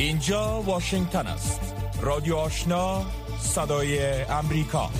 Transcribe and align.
اینجا 0.00 0.62
واشنگتن 0.66 1.26
است. 1.26 1.60
رادیو 2.02 2.36
آشنا 2.36 3.02
صدای 3.38 4.22
امریکا. 4.22 4.90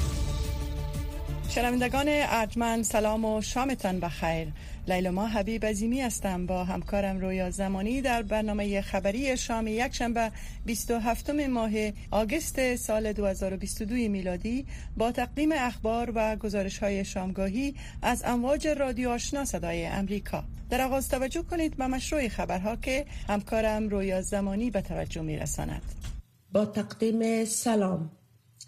شنوندگان 1.50 2.06
ارجمند 2.08 2.84
سلام 2.84 3.24
و 3.24 3.42
شامتان 3.42 4.00
بخیر. 4.00 4.48
لیلا 4.88 5.26
حبیب 5.26 5.66
عزیمی 5.66 6.00
هستم. 6.00 6.46
با 6.46 6.64
همکارم 6.64 7.18
رویا 7.20 7.50
زمانی 7.50 8.00
در 8.00 8.22
برنامه 8.22 8.80
خبری 8.80 9.36
شام 9.36 9.66
یکشنبه 9.66 10.32
27 10.66 11.30
ماه 11.30 11.70
آگست 12.10 12.76
سال 12.76 13.12
2022 13.12 13.94
میلادی 13.94 14.66
با 14.96 15.12
تقدیم 15.12 15.52
اخبار 15.52 16.12
و 16.14 16.36
گزارش 16.36 16.78
های 16.78 17.04
شامگاهی 17.04 17.74
از 18.02 18.22
امواج 18.26 18.68
رادیو 18.68 19.10
آشنا 19.10 19.44
صدای 19.44 19.86
امریکا. 19.86 20.44
در 20.70 20.80
آغاز 20.80 21.08
توجه 21.08 21.42
کنید 21.42 21.76
به 21.76 21.86
مشروع 21.86 22.28
خبرها 22.28 22.76
که 22.76 23.06
همکارم 23.28 23.88
رویا 23.88 24.22
زمانی 24.22 24.70
به 24.70 24.80
توجه 24.82 25.22
می 25.22 25.36
رساند. 25.36 25.82
با 26.52 26.66
تقدیم 26.66 27.44
سلام. 27.44 28.19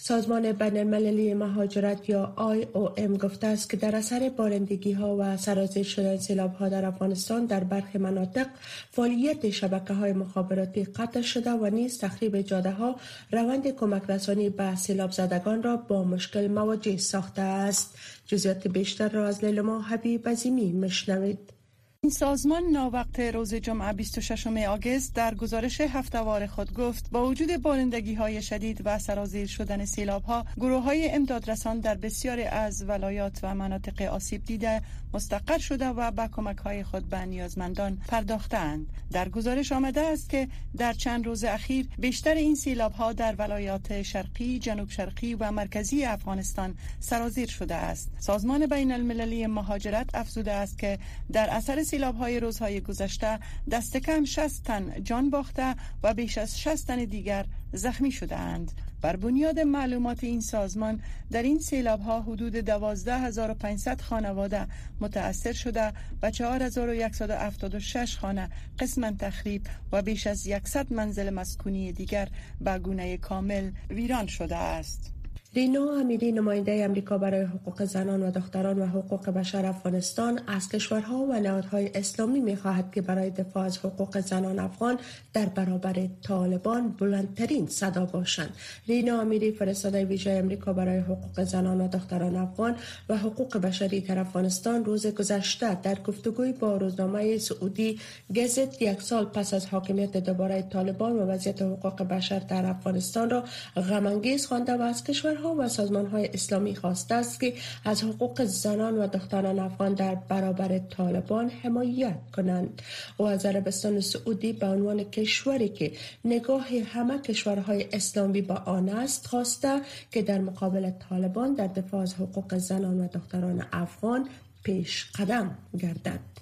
سازمان 0.04 0.52
بین 0.52 0.76
المللی 0.76 1.34
مهاجرت 1.34 2.08
یا 2.08 2.34
IOM 2.36 3.18
گفته 3.18 3.46
است 3.46 3.70
که 3.70 3.76
در 3.76 3.96
اثر 3.96 4.28
بارندگی 4.36 4.92
ها 4.92 5.16
و 5.18 5.36
سرازیر 5.36 5.84
شدن 5.84 6.16
سیلاب 6.16 6.54
ها 6.54 6.68
در 6.68 6.84
افغانستان 6.84 7.46
در 7.46 7.64
برخی 7.64 7.98
مناطق 7.98 8.46
فعالیت 8.90 9.50
شبکه 9.50 9.94
های 9.94 10.12
مخابراتی 10.12 10.84
قطع 10.84 11.20
شده 11.20 11.50
و 11.50 11.66
نیز 11.66 11.98
تخریب 11.98 12.40
جاده 12.40 12.70
ها 12.70 12.96
روند 13.32 13.70
کمک 13.70 14.02
رسانی 14.08 14.50
به 14.50 14.74
سیلاب 14.74 15.10
زدگان 15.10 15.62
را 15.62 15.76
با 15.76 16.04
مشکل 16.04 16.48
مواجه 16.48 16.96
ساخته 16.96 17.42
است. 17.42 17.98
جزیات 18.26 18.68
بیشتر 18.68 19.08
را 19.08 19.26
از 19.26 19.44
لیلما 19.44 19.82
حبیب 19.82 20.28
عظیمی 20.28 20.72
مشنوید 20.72 21.61
این 22.04 22.12
سازمان 22.12 22.62
ناوقت 22.62 23.20
روز 23.20 23.54
جمعه 23.54 23.92
26 23.92 24.46
آگست 24.46 25.14
در 25.14 25.34
گزارش 25.34 25.80
هفتوار 25.80 26.46
خود 26.46 26.74
گفت 26.74 27.10
با 27.10 27.26
وجود 27.26 27.56
بارندگی 27.56 28.14
های 28.14 28.42
شدید 28.42 28.82
و 28.84 28.98
سرازیر 28.98 29.46
شدن 29.46 29.84
سیلاب 29.84 30.22
ها 30.22 30.46
گروه 30.56 30.82
های 30.82 31.10
امدادرسان 31.10 31.80
در 31.80 31.94
بسیاری 31.94 32.42
از 32.42 32.84
ولایات 32.88 33.40
و 33.42 33.54
مناطق 33.54 34.02
آسیب 34.02 34.44
دیده 34.44 34.82
مستقر 35.14 35.58
شده 35.58 35.88
و 35.88 36.10
به 36.10 36.28
کمک 36.32 36.58
های 36.58 36.84
خود 36.84 37.08
به 37.08 37.24
نیازمندان 37.26 37.98
پرداختند 38.08 38.86
در 39.12 39.28
گزارش 39.28 39.72
آمده 39.72 40.00
است 40.00 40.30
که 40.30 40.48
در 40.76 40.92
چند 40.92 41.26
روز 41.26 41.44
اخیر 41.44 41.88
بیشتر 41.98 42.34
این 42.34 42.54
سیلاب 42.54 42.92
ها 42.92 43.12
در 43.12 43.34
ولایات 43.38 44.02
شرقی 44.02 44.58
جنوب 44.58 44.90
شرقی 44.90 45.34
و 45.34 45.50
مرکزی 45.50 46.04
افغانستان 46.04 46.74
سرازیر 47.00 47.48
شده 47.48 47.74
است. 47.74 48.10
سازمان 48.18 48.66
بین 48.66 48.92
المللی 48.92 49.46
مهاجرت 49.46 50.14
افزوده 50.14 50.52
است 50.52 50.78
که 50.78 50.98
در 51.32 51.50
اثر 51.50 51.82
سیلاب 51.92 52.16
های 52.16 52.40
روزهای 52.40 52.80
گذشته 52.80 53.38
دست 53.70 53.96
کم 53.96 54.24
60 54.24 54.62
تن 54.64 55.04
جان 55.04 55.30
باخته 55.30 55.74
و 56.02 56.14
بیش 56.14 56.38
از 56.38 56.60
60 56.60 56.86
تن 56.86 57.04
دیگر 57.04 57.46
زخمی 57.72 58.12
شده 58.12 58.36
اند. 58.36 58.72
بر 59.00 59.16
بنیاد 59.16 59.60
معلومات 59.60 60.24
این 60.24 60.40
سازمان 60.40 61.00
در 61.30 61.42
این 61.42 61.58
سیلاب 61.58 62.00
ها 62.00 62.22
حدود 62.22 62.56
12500 62.56 64.00
خانواده 64.00 64.66
متاثر 65.00 65.52
شده 65.52 65.92
و 66.22 66.30
4176 66.30 68.16
خانه 68.16 68.48
قسما 68.78 69.10
تخریب 69.10 69.66
و 69.92 70.02
بیش 70.02 70.26
از 70.26 70.48
100 70.64 70.92
منزل 70.92 71.30
مسکونی 71.30 71.92
دیگر 71.92 72.28
به 72.60 72.78
گونه 72.78 73.16
کامل 73.16 73.70
ویران 73.90 74.26
شده 74.26 74.56
است. 74.56 75.12
رینا 75.54 75.94
امیری 76.00 76.32
نماینده 76.32 76.84
امریکا 76.84 77.18
برای 77.18 77.42
حقوق 77.42 77.84
زنان 77.84 78.22
و 78.22 78.30
دختران 78.30 78.78
و 78.78 78.86
حقوق 78.86 79.30
بشر 79.30 79.66
افغانستان 79.66 80.40
از 80.46 80.68
کشورها 80.68 81.18
و 81.18 81.32
نهادهای 81.32 81.90
اسلامی 81.94 82.40
می 82.40 82.56
خواهد 82.56 82.92
که 82.92 83.02
برای 83.02 83.30
دفاع 83.30 83.64
از 83.64 83.78
حقوق 83.78 84.20
زنان 84.20 84.58
افغان 84.58 84.98
در 85.32 85.46
برابر 85.46 86.08
طالبان 86.22 86.88
بلندترین 86.88 87.66
صدا 87.66 88.04
باشند. 88.04 88.54
رینا 88.88 89.20
امیری 89.20 89.52
فرستاده 89.52 90.04
ویژه 90.04 90.30
امریکا 90.30 90.72
برای 90.72 90.98
حقوق 90.98 91.44
زنان 91.44 91.80
و 91.80 91.88
دختران 91.88 92.36
افغان 92.36 92.76
و 93.08 93.16
حقوق 93.16 93.56
بشری 93.56 94.00
در 94.00 94.18
افغانستان 94.18 94.84
روز 94.84 95.06
گذشته 95.06 95.74
در 95.74 95.94
گفتگوی 95.94 96.52
با 96.52 96.76
روزنامه 96.76 97.38
سعودی 97.38 98.00
گزت 98.36 98.82
یک 98.82 99.02
سال 99.02 99.24
پس 99.24 99.54
از 99.54 99.66
حاکمیت 99.66 100.16
دوباره 100.16 100.62
طالبان 100.62 101.12
و 101.12 101.26
وضعیت 101.26 101.62
حقوق 101.62 102.02
بشر 102.02 102.38
در 102.38 102.66
افغانستان 102.66 103.30
را 103.30 103.44
غمانگیز 103.76 104.46
خوانده 104.46 104.76
و 104.76 104.82
از 104.82 105.04
کشور 105.04 105.41
و 105.50 105.68
سازمان 105.68 106.06
های 106.06 106.26
اسلامی 106.34 106.76
خواسته 106.76 107.14
است 107.14 107.40
که 107.40 107.54
از 107.84 108.04
حقوق 108.04 108.44
زنان 108.44 108.98
و 108.98 109.06
دختران 109.06 109.58
افغان 109.58 109.94
در 109.94 110.14
برابر 110.14 110.78
طالبان 110.78 111.50
حمایت 111.50 112.18
کنند 112.36 112.82
و 113.18 113.22
از 113.22 113.46
عربستان 113.46 114.00
سعودی 114.00 114.52
به 114.52 114.66
عنوان 114.66 115.04
کشوری 115.04 115.68
که 115.68 115.92
نگاه 116.24 116.66
همه 116.92 117.18
کشورهای 117.18 117.86
اسلامی 117.92 118.42
با 118.42 118.54
آن 118.54 118.88
است 118.88 119.26
خواسته 119.26 119.80
که 120.10 120.22
در 120.22 120.38
مقابل 120.38 120.90
طالبان 120.90 121.54
در 121.54 121.66
دفاع 121.66 122.02
از 122.02 122.14
حقوق 122.14 122.56
زنان 122.56 123.00
و 123.00 123.08
دختران 123.08 123.66
افغان 123.72 124.28
پیش 124.62 125.10
قدم 125.18 125.58
گردد. 125.78 126.41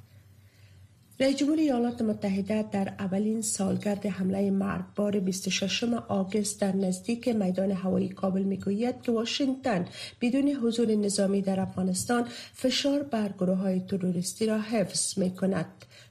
رئیس 1.21 1.37
جمهور 1.37 1.59
ایالات 1.59 2.03
متحده 2.03 2.63
در 2.63 2.93
اولین 2.99 3.43
سالگرد 3.43 4.07
حمله 4.07 4.51
مرگبار 4.51 5.21
26 5.21 5.85
آگوست 6.09 6.61
در 6.61 6.77
نزدیک 6.77 7.29
میدان 7.29 7.71
هوایی 7.71 8.09
کابل 8.09 8.43
می‌گوید 8.43 9.03
که 9.03 9.13
واشنگتن 9.13 9.85
بدون 10.21 10.49
حضور 10.49 10.95
نظامی 10.95 11.43
در 11.43 11.61
افغانستان 11.61 12.29
فشار 12.55 13.03
بر 13.03 13.29
گروه 13.39 13.59
های 13.59 13.81
تروریستی 13.81 14.47
را 14.47 14.59
حفظ 14.61 15.19
می 15.19 15.31
کند. 15.31 15.67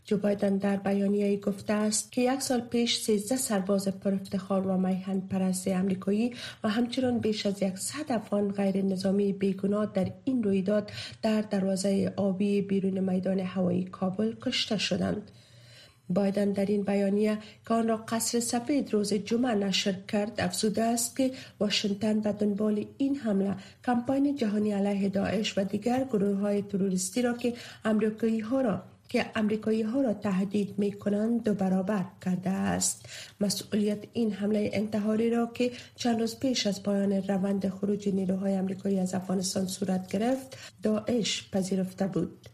جو 0.10 0.18
بایدن 0.18 0.58
در 0.58 0.76
بیانیه 0.76 1.40
گفته 1.40 1.74
است 1.74 2.12
که 2.12 2.22
یک 2.34 2.42
سال 2.42 2.62
پیش 2.62 2.98
13 2.98 3.36
سرباز 3.36 3.88
پر 3.88 4.14
افتخار 4.14 4.68
و 4.68 4.78
میهن 4.78 5.20
پرست 5.20 5.68
امریکایی 5.68 6.34
و 6.64 6.70
همچنان 6.70 7.20
بیش 7.20 7.46
از 7.46 7.56
صد 7.76 8.12
افغان 8.12 8.52
غیر 8.52 8.86
نظامی 8.86 9.34
بیگناه 9.34 9.92
در 9.94 10.12
این 10.26 10.44
رویداد 10.44 10.92
در 11.22 11.42
دروازه 11.42 12.14
آبی 12.16 12.62
بیرون 12.62 13.00
میدان 13.14 13.40
هوایی 13.40 13.84
کابل 13.84 14.36
کشته 14.42 14.78
شدند. 14.78 15.32
بایدن 16.10 16.52
در 16.52 16.66
این 16.66 16.84
بیانیه 16.84 17.38
که 17.68 17.74
آن 17.74 17.88
را 17.88 17.98
قصر 17.98 18.40
سفید 18.40 18.94
روز 18.94 19.14
جمعه 19.14 19.56
نشر 19.56 19.96
کرد 20.08 20.42
افزوده 20.42 20.84
است 20.84 21.18
که 21.18 21.32
واشنگتن 21.60 22.20
به 22.20 22.32
دنبال 22.32 22.86
این 22.98 23.16
حمله 23.16 23.56
کمپاین 23.86 24.36
جهانی 24.36 24.72
علیه 24.72 25.10
داعش 25.10 25.58
و 25.58 25.64
دیگر 25.64 26.04
گروه 26.04 26.38
های 26.38 26.62
تروریستی 26.62 27.22
را 27.22 27.34
که 27.34 27.54
امریکایی 27.86 28.40
ها 28.40 28.62
را 28.62 28.82
که 29.10 29.26
امریکایی 29.36 29.82
ها 29.82 30.02
را 30.02 30.14
تهدید 30.14 30.80
می 30.80 30.92
کنند 30.92 31.44
دو 31.44 31.54
برابر 31.54 32.06
کرده 32.26 32.50
است. 32.50 33.06
مسئولیت 33.42 34.04
این 34.14 34.34
حمله 34.34 34.70
انتحاری 34.74 35.30
را 35.30 35.52
که 35.54 35.72
چند 35.96 36.20
روز 36.20 36.40
پیش 36.40 36.68
از 36.68 36.84
پایان 36.84 37.12
روند 37.12 37.70
خروج 37.70 38.10
نیروهای 38.10 38.54
امریکایی 38.54 39.00
از 39.00 39.14
افغانستان 39.14 39.68
صورت 39.68 40.12
گرفت 40.12 40.58
داعش 40.84 41.50
پذیرفته 41.52 42.08
بود. 42.08 42.50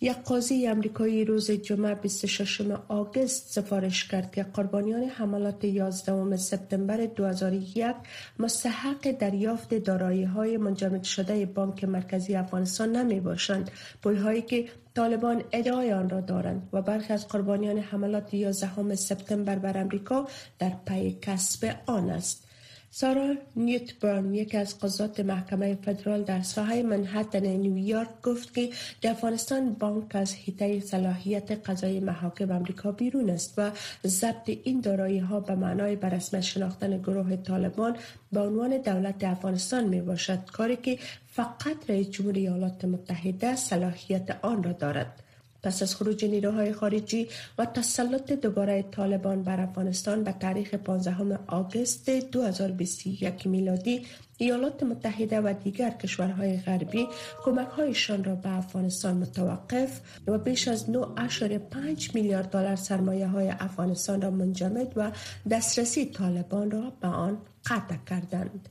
یک 0.00 0.16
قاضی 0.16 0.66
امریکایی 0.66 1.24
روز 1.24 1.50
جمعه 1.50 1.94
26 1.94 2.60
آگوست 2.88 3.52
سفارش 3.52 4.08
کرد 4.08 4.32
که 4.32 4.42
قربانیان 4.42 5.02
حملات 5.02 5.64
11 5.64 6.36
سپتامبر 6.36 7.06
2001 7.06 7.94
مستحق 8.38 9.10
دریافت 9.10 9.74
دارایی 9.74 10.24
های 10.24 10.56
منجمد 10.56 11.02
شده 11.02 11.46
بانک 11.46 11.84
مرکزی 11.84 12.34
افغانستان 12.34 12.96
نمی 12.96 13.20
باشند 13.20 13.70
پول 14.02 14.16
هایی 14.16 14.42
که 14.42 14.68
طالبان 14.96 15.44
ادعای 15.52 15.92
آن 15.92 16.08
را 16.08 16.20
دارند 16.20 16.68
و 16.72 16.82
برخی 16.82 17.12
از 17.12 17.28
قربانیان 17.28 17.78
حملات 17.78 18.34
11 18.34 18.94
سپتامبر 18.94 19.56
بر 19.58 19.78
امریکا 19.78 20.28
در 20.58 20.72
پی 20.86 21.18
کسب 21.22 21.74
آن 21.86 22.10
است. 22.10 22.46
سارا 22.90 23.34
نیوتبرن 23.56 24.34
یکی 24.34 24.56
از 24.56 24.78
قضات 24.78 25.20
محکمه 25.20 25.78
فدرال 25.82 26.22
در 26.22 26.42
ساحه 26.42 26.82
منحتن 26.82 27.46
نیویورک 27.46 28.08
گفت 28.22 28.54
که 28.54 28.70
در 29.02 29.10
افغانستان 29.10 29.72
بانک 29.72 30.16
از 30.16 30.34
حیطه 30.34 30.80
صلاحیت 30.80 31.68
قضای 31.70 32.00
محاکم 32.00 32.50
امریکا 32.50 32.92
بیرون 32.92 33.30
است 33.30 33.54
و 33.58 33.70
ضبط 34.06 34.58
این 34.64 34.80
دارایی 34.80 35.18
ها 35.18 35.40
به 35.40 35.54
معنای 35.54 35.96
بر 35.96 36.18
شناختن 36.40 36.98
گروه 36.98 37.36
طالبان 37.36 37.96
به 38.32 38.40
عنوان 38.40 38.78
دولت 38.78 39.24
افغانستان 39.24 39.84
می 39.84 40.00
باشد 40.00 40.44
کاری 40.52 40.76
که 40.76 40.98
فقط 41.36 41.90
رئیس 41.90 42.10
جمهور 42.10 42.34
ایالات 42.34 42.84
متحده 42.84 43.56
صلاحیت 43.56 44.38
آن 44.42 44.62
را 44.62 44.72
دارد 44.72 45.22
پس 45.62 45.82
از 45.82 45.94
خروج 45.94 46.24
نیروهای 46.24 46.72
خارجی 46.72 47.28
و 47.58 47.64
تسلط 47.64 48.32
دوباره 48.32 48.82
طالبان 48.82 49.42
بر 49.42 49.60
افغانستان 49.60 50.24
به 50.24 50.32
تاریخ 50.32 50.74
15 50.74 51.38
آگوست 51.46 52.10
2021 52.10 53.46
میلادی 53.46 54.06
ایالات 54.38 54.82
متحده 54.82 55.40
و 55.40 55.54
دیگر 55.64 55.90
کشورهای 55.90 56.56
غربی 56.56 57.08
کمک 57.44 57.68
هایشان 57.68 58.24
را 58.24 58.34
به 58.34 58.56
افغانستان 58.56 59.16
متوقف 59.16 60.00
و 60.26 60.38
بیش 60.38 60.68
از 60.68 60.86
9.5 60.86 62.14
میلیارد 62.14 62.50
دلار 62.50 62.76
سرمایه 62.76 63.26
های 63.26 63.48
افغانستان 63.48 64.22
را 64.22 64.30
منجمد 64.30 64.92
و 64.96 65.12
دسترسی 65.50 66.06
طالبان 66.06 66.70
را 66.70 66.92
به 67.00 67.08
آن 67.08 67.38
قطع 67.66 67.96
کردند. 68.06 68.68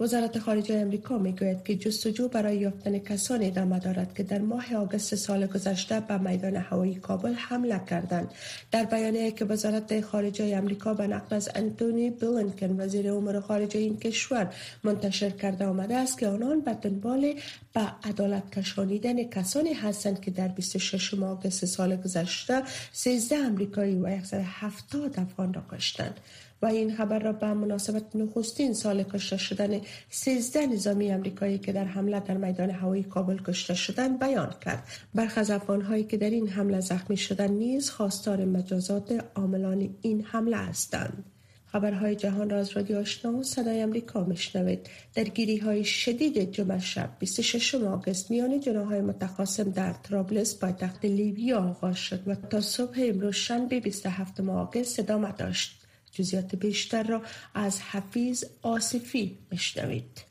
وزارت 0.00 0.38
خارجه 0.38 0.74
امریکا 0.74 1.18
می‌گوید 1.18 1.64
که 1.64 1.76
جستجو 1.76 2.28
برای 2.28 2.56
یافتن 2.56 2.98
کسانی 2.98 3.46
ادامه 3.46 3.78
دارد 3.78 4.14
که 4.14 4.22
در 4.22 4.38
ماه 4.38 4.74
آگوست 4.74 5.14
سال 5.14 5.46
گذشته 5.46 6.00
به 6.00 6.18
میدان 6.18 6.56
هوایی 6.56 6.94
کابل 6.94 7.34
حمله 7.34 7.80
کردند. 7.90 8.30
در 8.70 8.84
بیانیه 8.84 9.30
که 9.30 9.44
وزارت 9.44 10.00
خارجه 10.00 10.56
امریکا 10.56 10.94
به 10.94 11.06
نقل 11.06 11.36
از 11.36 11.50
انتونی 11.54 12.10
بلینکن 12.10 12.80
وزیر 12.80 13.12
امور 13.12 13.40
خارجه 13.40 13.80
این 13.80 13.96
کشور 13.96 14.54
منتشر 14.84 15.30
کرده 15.30 15.66
آمده 15.66 15.96
است 15.96 16.18
که 16.18 16.28
آنان 16.28 16.60
به 16.60 16.74
دنبال 16.74 17.34
به 17.74 17.80
عدالت 18.04 18.58
کشانیدن 18.58 19.24
کسانی 19.24 19.72
هستند 19.72 20.20
که 20.20 20.30
در 20.30 20.48
26 20.48 21.14
آگوست 21.14 21.64
سال 21.64 21.96
گذشته 21.96 22.62
13 22.92 23.36
امریکایی 23.36 23.98
و 23.98 24.24
170 24.24 25.20
افغان 25.20 25.54
را 25.54 25.62
کشتند. 25.72 26.20
و 26.62 26.66
این 26.66 26.96
خبر 26.96 27.18
را 27.18 27.32
به 27.32 27.54
مناسبت 27.54 28.16
نخستین 28.16 28.74
سال 28.74 29.02
کشته 29.02 29.36
شدن 29.36 29.80
13 30.10 30.66
نظامی 30.66 31.10
امریکایی 31.10 31.58
که 31.58 31.72
در 31.72 31.84
حمله 31.84 32.20
در 32.20 32.36
میدان 32.36 32.70
هوایی 32.70 33.02
کابل 33.02 33.38
کشته 33.38 33.74
شدند 33.74 34.18
بیان 34.18 34.54
کرد. 34.64 34.82
برخی 35.14 35.40
از 35.40 35.50
افغانهایی 35.50 36.04
که 36.04 36.16
در 36.16 36.30
این 36.30 36.48
حمله 36.48 36.80
زخمی 36.80 37.16
شدند 37.16 37.50
نیز 37.50 37.90
خواستار 37.90 38.44
مجازات 38.44 39.24
عاملان 39.34 39.94
این 40.02 40.24
حمله 40.24 40.56
هستند. 40.56 41.24
خبرهای 41.72 42.16
جهان 42.16 42.50
را 42.50 42.58
از 42.58 42.70
رادیو 42.76 42.98
آشنا 42.98 43.32
و 43.32 43.42
صدای 43.42 43.80
امریکا 43.80 44.24
میشنوید. 44.24 44.88
درگیری 45.14 45.58
های 45.58 45.84
شدید 45.84 46.52
جمعه 46.52 46.78
شب 46.78 47.10
26 47.18 47.74
آگوست 47.74 48.30
میان 48.30 48.60
جناهای 48.60 49.00
متخاصم 49.00 49.70
در 49.70 49.92
ترابلس 49.92 50.58
پایتخت 50.58 51.04
لیبیا 51.04 51.58
آغاز 51.58 51.96
شد 51.96 52.28
و 52.28 52.34
تا 52.34 52.60
صبح 52.60 52.96
امروز 52.98 53.34
شنبه 53.34 53.80
27 53.80 54.40
آگوست 54.40 54.98
ادامه 54.98 55.32
داشت. 55.32 55.87
جزیات 56.18 56.56
بیشتر 56.56 57.02
را 57.02 57.22
از 57.54 57.80
حفیظ 57.80 58.44
آصفی 58.62 59.38
میشنوید 59.50 60.28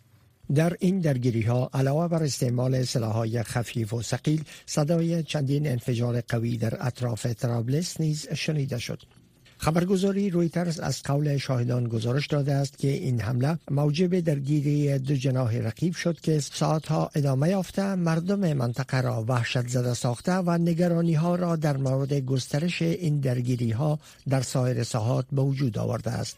در 0.56 0.78
این 0.80 1.00
درگیری 1.00 1.42
ها 1.42 1.70
علاوه 1.74 2.08
بر 2.08 2.24
استعمال 2.24 2.86
های 2.96 3.44
خفیف 3.44 3.94
و 3.94 4.02
ثقیل 4.02 4.44
صدای 4.66 5.24
چندین 5.24 5.68
انفجار 5.68 6.22
قوی 6.22 6.58
در 6.58 6.88
اطراف 6.88 7.24
ترابلس 7.34 8.02
نیز 8.02 8.28
شنیده 8.34 8.80
شد. 8.80 9.04
خبرگزاری 9.58 10.30
رویترز 10.30 10.80
از 10.80 11.04
قول 11.04 11.38
شاهدان 11.38 11.88
گزارش 11.88 12.28
داده 12.28 12.54
است 12.54 12.78
که 12.78 12.88
این 12.88 13.22
حمله 13.22 13.58
موجب 13.72 14.20
درگیری 14.20 15.00
دو 15.00 15.16
جناح 15.16 15.58
رقیب 15.58 15.94
شد 15.94 16.20
که 16.20 16.40
ساعتها 16.40 17.10
ادامه 17.16 17.50
یافته 17.50 17.96
مردم 17.96 18.54
منطقه 18.54 19.02
را 19.02 19.26
وحشت 19.28 19.68
زده 19.68 19.94
ساخته 19.94 20.34
و 20.34 20.58
نگرانی 20.58 21.14
ها 21.14 21.36
را 21.36 21.56
در 21.56 21.78
مورد 21.78 22.14
گسترش 22.14 22.82
این 22.82 23.20
درگیری 23.20 23.72
ها 23.72 24.00
در 24.30 24.42
سایر 24.42 24.84
ساحات 24.84 25.26
به 25.32 25.42
وجود 25.42 25.78
آورده 25.78 26.12
است. 26.12 26.38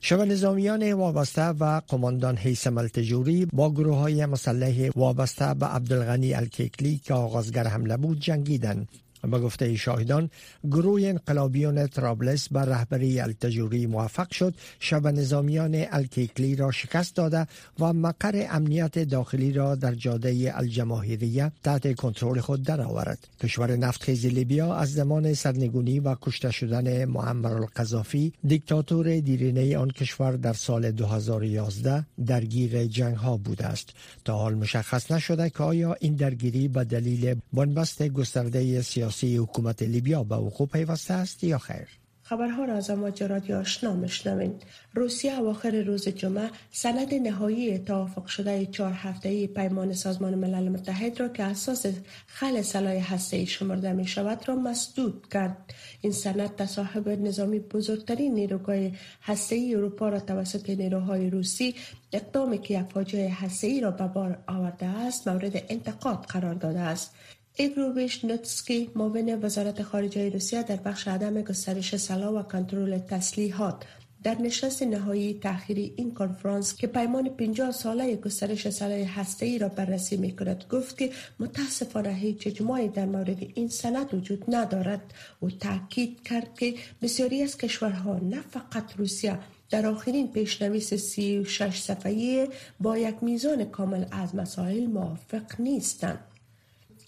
شب 0.00 0.20
نظامیان 0.20 0.92
وابسته 0.92 1.42
و 1.42 1.80
قماندان 1.88 2.36
حیثم 2.36 2.78
التجوری 2.78 3.46
با 3.52 3.70
گروه 3.70 3.96
های 3.96 4.26
مسلح 4.26 4.90
وابسته 4.96 5.54
به 5.54 5.66
عبدالغنی 5.66 6.34
الکیکلی 6.34 7.00
که 7.04 7.14
آغازگر 7.14 7.66
حمله 7.66 7.96
بود 7.96 8.20
جنگیدند 8.20 8.88
به 9.22 9.38
گفته 9.38 9.76
شاهدان 9.76 10.30
گروه 10.64 11.02
انقلابیون 11.02 11.86
ترابلس 11.86 12.48
بر 12.52 12.64
رهبری 12.64 13.20
التجوری 13.20 13.86
موفق 13.86 14.32
شد 14.32 14.54
شب 14.80 15.06
نظامیان 15.06 15.84
الکیکلی 15.90 16.56
را 16.56 16.70
شکست 16.70 17.16
داده 17.16 17.46
و 17.80 17.92
مقر 17.92 18.46
امنیت 18.50 18.98
داخلی 18.98 19.52
را 19.52 19.74
در 19.74 19.94
جاده 19.94 20.52
الجماهیریه 20.54 21.52
تحت 21.64 21.94
کنترل 21.94 22.40
خود 22.40 22.62
درآورد. 22.62 23.28
کشور 23.40 23.76
نفتخیز 23.76 24.26
لیبیا 24.26 24.74
از 24.74 24.92
زمان 24.92 25.34
سرنگونی 25.34 26.00
و 26.00 26.16
کشته 26.22 26.50
شدن 26.50 27.04
معمر 27.04 27.54
القذافی 27.54 28.32
دیکتاتور 28.46 29.20
دیرینه 29.20 29.78
آن 29.78 29.90
کشور 29.90 30.32
در 30.32 30.52
سال 30.52 30.90
2011 30.90 32.04
درگیر 32.26 32.84
جنگ 32.84 33.16
ها 33.16 33.36
بوده 33.36 33.66
است. 33.66 33.90
تا 34.24 34.38
حال 34.38 34.54
مشخص 34.54 35.10
نشده 35.10 35.50
که 35.50 35.62
آیا 35.62 35.96
این 36.00 36.14
درگیری 36.14 36.68
به 36.68 36.84
دلیل 36.84 37.34
بنبست 37.52 38.02
گسترده 38.02 38.82
سیاسی 38.82 39.07
سیاسی 39.10 39.36
حکومت 39.36 39.82
لیبیا 39.82 40.24
به 40.24 40.36
وقوع 40.36 40.66
پیوسته 40.66 41.14
است 41.14 41.44
یا 41.44 41.58
خیر؟ 41.58 41.88
خبرها 42.22 42.64
را 42.64 42.74
از 42.74 42.90
امواج 42.90 43.22
رادیو 43.22 43.56
آشنا 43.56 43.92
مشنوین 43.92 44.54
روسیه 44.94 45.38
اواخر 45.38 45.70
روز 45.70 46.08
جمعه 46.08 46.50
سند 46.70 47.14
نهایی 47.14 47.78
توافق 47.78 48.26
شده 48.26 48.66
چهار 48.66 48.92
هفته 48.92 49.46
پیمان 49.46 49.94
سازمان 49.94 50.34
ملل 50.34 50.68
متحد 50.68 51.20
را 51.20 51.28
که 51.28 51.42
اساس 51.42 51.86
خل 52.26 52.62
سلاح 52.62 53.14
هسته 53.14 53.44
شمرده 53.44 53.92
می 53.92 54.06
شود 54.06 54.48
را 54.48 54.56
مسدود 54.56 55.28
کرد. 55.32 55.74
این 56.00 56.12
سند 56.12 56.56
تصاحب 56.56 57.08
نظامی 57.08 57.58
بزرگترین 57.58 58.34
نیروگاه 58.34 58.90
هسته 59.22 59.72
اروپا 59.76 60.08
را 60.08 60.20
توسط 60.20 60.70
نیروهای 60.70 61.30
روسی 61.30 61.74
اقدامی 62.12 62.58
که 62.58 62.80
یک 62.80 62.92
فاجعه 62.92 63.30
هسته 63.30 63.80
را 63.80 63.90
به 63.90 64.06
بار 64.06 64.38
آورده 64.46 64.86
است 64.86 65.28
مورد 65.28 65.62
انتقاد 65.68 66.24
قرار 66.24 66.54
داده 66.54 66.80
است. 66.80 67.14
ایگروویش 67.60 68.24
نوتسکی 68.24 68.90
معاون 68.94 69.38
وزارت 69.42 69.82
خارجه 69.82 70.28
روسیه 70.28 70.62
در 70.62 70.76
بخش 70.76 71.08
عدم 71.08 71.42
گسترش 71.42 71.96
سلاح 71.96 72.40
و 72.40 72.42
کنترل 72.42 72.98
تسلیحات. 72.98 73.84
در 74.22 74.42
نشست 74.42 74.82
نهایی 74.82 75.38
تأخیری 75.42 75.92
این 75.96 76.14
کنفرانس 76.14 76.74
که 76.76 76.86
پیمان 76.86 77.28
50 77.28 77.72
ساله 77.72 78.16
گسترش 78.16 78.70
سلاح 78.70 79.26
ای 79.40 79.58
را 79.58 79.68
بررسی 79.68 80.16
می 80.16 80.36
کند 80.36 80.64
گفت 80.70 80.98
که 80.98 81.10
متاسفانه 81.40 82.14
هیچ 82.14 82.46
اجماعی 82.46 82.88
در 82.88 83.06
مورد 83.06 83.46
این 83.54 83.68
سند 83.68 84.14
وجود 84.14 84.44
ندارد. 84.48 85.14
و 85.42 85.50
تاکید 85.50 86.22
کرد 86.22 86.54
که 86.58 86.74
بسیاری 87.02 87.42
از 87.42 87.56
کشورها 87.56 88.18
نه 88.18 88.40
فقط 88.50 88.96
روسیه 88.96 89.38
در 89.70 89.86
آخرین 89.86 90.32
پیشنویس 90.32 90.94
36 90.94 91.80
صفحه‌ای 91.80 92.48
با 92.80 92.98
یک 92.98 93.16
میزان 93.22 93.64
کامل 93.64 94.04
از 94.10 94.34
مسائل 94.34 94.86
موافق 94.86 95.60
نیستند. 95.60 96.27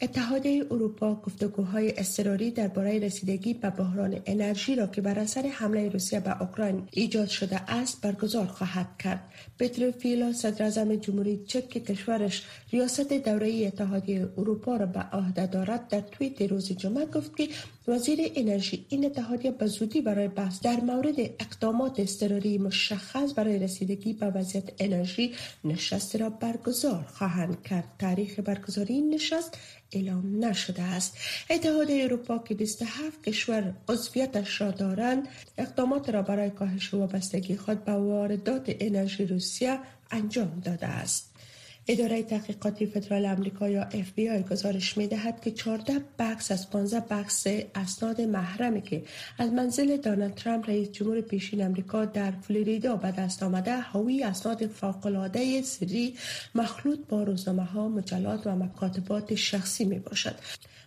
اتحادیه 0.02 0.64
اروپا 0.70 1.14
گفتگوهای 1.14 1.99
اضطراری 1.99 2.50
درباره 2.50 2.99
رسیدگی 2.99 3.55
به 3.55 3.70
بحران 3.70 4.20
انرژی 4.26 4.75
را 4.75 4.87
که 4.87 5.00
بر 5.00 5.19
اثر 5.19 5.47
حمله 5.47 5.88
روسیه 5.88 6.20
به 6.20 6.43
اوکراین 6.43 6.88
ایجاد 6.91 7.29
شده 7.29 7.73
است 7.73 8.00
برگزار 8.00 8.47
خواهد 8.47 8.87
کرد. 8.99 9.32
پتر 9.58 9.91
فیلا 9.91 10.32
صدر 10.32 10.97
جمهوری 10.97 11.44
چک 11.47 11.69
که 11.69 11.81
کشورش 11.81 12.43
ریاست 12.73 13.12
دوره 13.12 13.67
اتحادیه 13.67 14.29
اروپا 14.38 14.76
را 14.76 14.87
به 14.87 15.00
عهده 15.00 15.47
دارد 15.47 15.88
در 15.88 16.00
توییت 16.00 16.43
روز 16.43 16.73
جمعه 16.73 17.06
گفت 17.06 17.37
که 17.37 17.49
وزیر 17.88 18.32
انرژی 18.36 18.86
این 18.88 19.06
اتحادیه 19.06 19.50
به 19.50 19.66
زودی 19.66 20.00
برای 20.00 20.28
بحث 20.28 20.60
در 20.60 20.80
مورد 20.80 21.20
اقدامات 21.20 22.00
اضطراری 22.00 22.58
مشخص 22.58 23.32
برای 23.36 23.58
رسیدگی 23.58 24.12
به 24.12 24.26
وضعیت 24.26 24.64
انرژی 24.78 25.34
نشست 25.64 26.16
را 26.16 26.30
برگزار 26.30 27.04
خواهند 27.14 27.62
کرد. 27.62 27.94
تاریخ 27.98 28.40
برگزاری 28.40 28.94
این 28.94 29.14
نشست 29.14 29.58
اعلام 29.92 30.44
نشده 30.44 30.82
است. 30.82 31.16
اتحادیه 31.50 32.04
اروپا 32.04 32.38
که 32.38 32.54
27 32.54 33.22
کشور 33.22 33.75
عضویتش 33.88 34.60
را 34.60 34.70
دارند 34.70 35.28
اقدامات 35.58 36.10
را 36.10 36.22
برای 36.22 36.50
کاهش 36.50 36.94
وابستگی 36.94 37.56
خود 37.56 37.84
به 37.84 37.92
واردات 37.92 38.76
انرژی 38.80 39.26
روسیه 39.26 39.78
انجام 40.10 40.62
داده 40.64 40.87
است. 40.87 41.29
اداره 41.87 42.22
تحقیقاتی 42.22 42.87
فدرال 42.87 43.26
امریکا 43.26 43.68
یا 43.68 43.88
FBI 43.90 44.50
گزارش 44.50 44.99
می 44.99 45.06
دهد 45.06 45.40
که 45.40 45.50
14 45.50 45.99
بکس 46.18 46.52
از 46.52 46.70
15 46.70 47.00
بکس 47.00 47.46
اسناد 47.75 48.20
محرمی 48.20 48.82
که 48.82 49.04
از 49.38 49.52
منزل 49.52 49.96
دونالد 49.96 50.34
ترامپ 50.34 50.68
رئیس 50.68 50.90
جمهور 50.90 51.20
پیشین 51.20 51.62
امریکا 51.62 52.04
در 52.04 52.30
فلوریدا 52.30 52.96
به 52.96 53.10
دست 53.10 53.42
آمده. 53.42 53.80
حاوی 53.80 54.22
اسناد 54.22 54.66
فوقالعاده 54.66 55.62
سری 55.62 56.16
مخلوط 56.54 56.99
با 57.08 57.22
روزنامه 57.22 57.64
ها 57.64 57.88
مجلات 57.88 58.46
و 58.46 58.56
مکاتبات 58.56 59.34
شخصی 59.34 59.84
می 59.84 59.99
باشد 59.99 60.34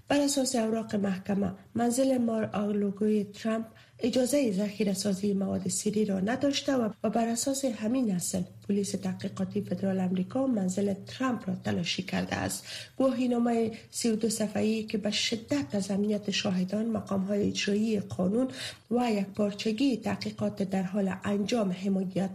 بر 0.07 0.19
اساس 0.19 0.55
اوراق 0.55 0.95
محکمه 0.95 1.51
منزل 1.75 2.17
مار 2.17 2.49
آلوگوی 2.53 3.23
ترامپ 3.23 3.65
اجازه 4.05 4.51
ذخیره 4.51 4.93
سازی 4.93 5.33
مواد 5.33 5.67
سری 5.67 6.05
را 6.05 6.19
نداشته 6.19 6.73
و 6.75 7.09
بر 7.09 7.27
اساس 7.27 7.65
همین 7.65 8.11
اصل 8.15 8.41
پلیس 8.67 8.91
تحقیقاتی 8.91 9.61
فدرال 9.61 9.99
امریکا 9.99 10.47
منزل 10.47 10.93
ترامپ 11.07 11.49
را 11.49 11.55
تلاشی 11.63 12.03
کرده 12.03 12.35
است. 12.35 12.63
گواهینامه 12.97 13.71
32 13.91 14.29
صفحه‌ای 14.29 14.83
که 14.83 14.97
به 14.97 15.11
شدت 15.11 15.75
از 15.75 15.91
امنیت 15.91 16.31
شاهدان 16.31 16.85
مقام 16.85 17.21
های 17.21 17.47
اجرایی 17.47 17.99
قانون 17.99 18.47
و 18.91 19.11
یک 19.11 19.25
پارچگی 19.25 19.97
تحقیقات 19.97 20.63
در 20.63 20.83
حال 20.83 21.13
انجام 21.23 21.71
حمایت 21.71 22.29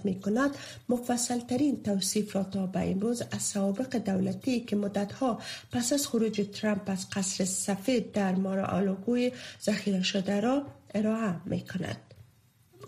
مفصل 0.89 1.41
ترین 1.41 1.83
توصیف 1.83 2.37
را 2.37 2.43
تا 2.45 2.67
به 2.67 2.91
امروز 2.91 3.23
از 3.31 3.43
سوابق 3.43 3.97
دولتی 3.97 4.61
که 4.61 4.77
مدتها 4.77 5.39
پس 5.73 5.93
از 5.93 6.07
خروج 6.07 6.47
ترامپ 6.53 6.83
از 6.87 7.11
قصر 7.11 7.45
سفید 7.45 8.13
در 8.13 8.35
مارا 8.35 8.65
آلوگوی 8.65 9.33
ذخیره 9.63 10.03
شده 10.03 10.41
را 10.41 10.67
ارائه 10.95 11.35
می 11.47 11.61
کند. 11.61 11.97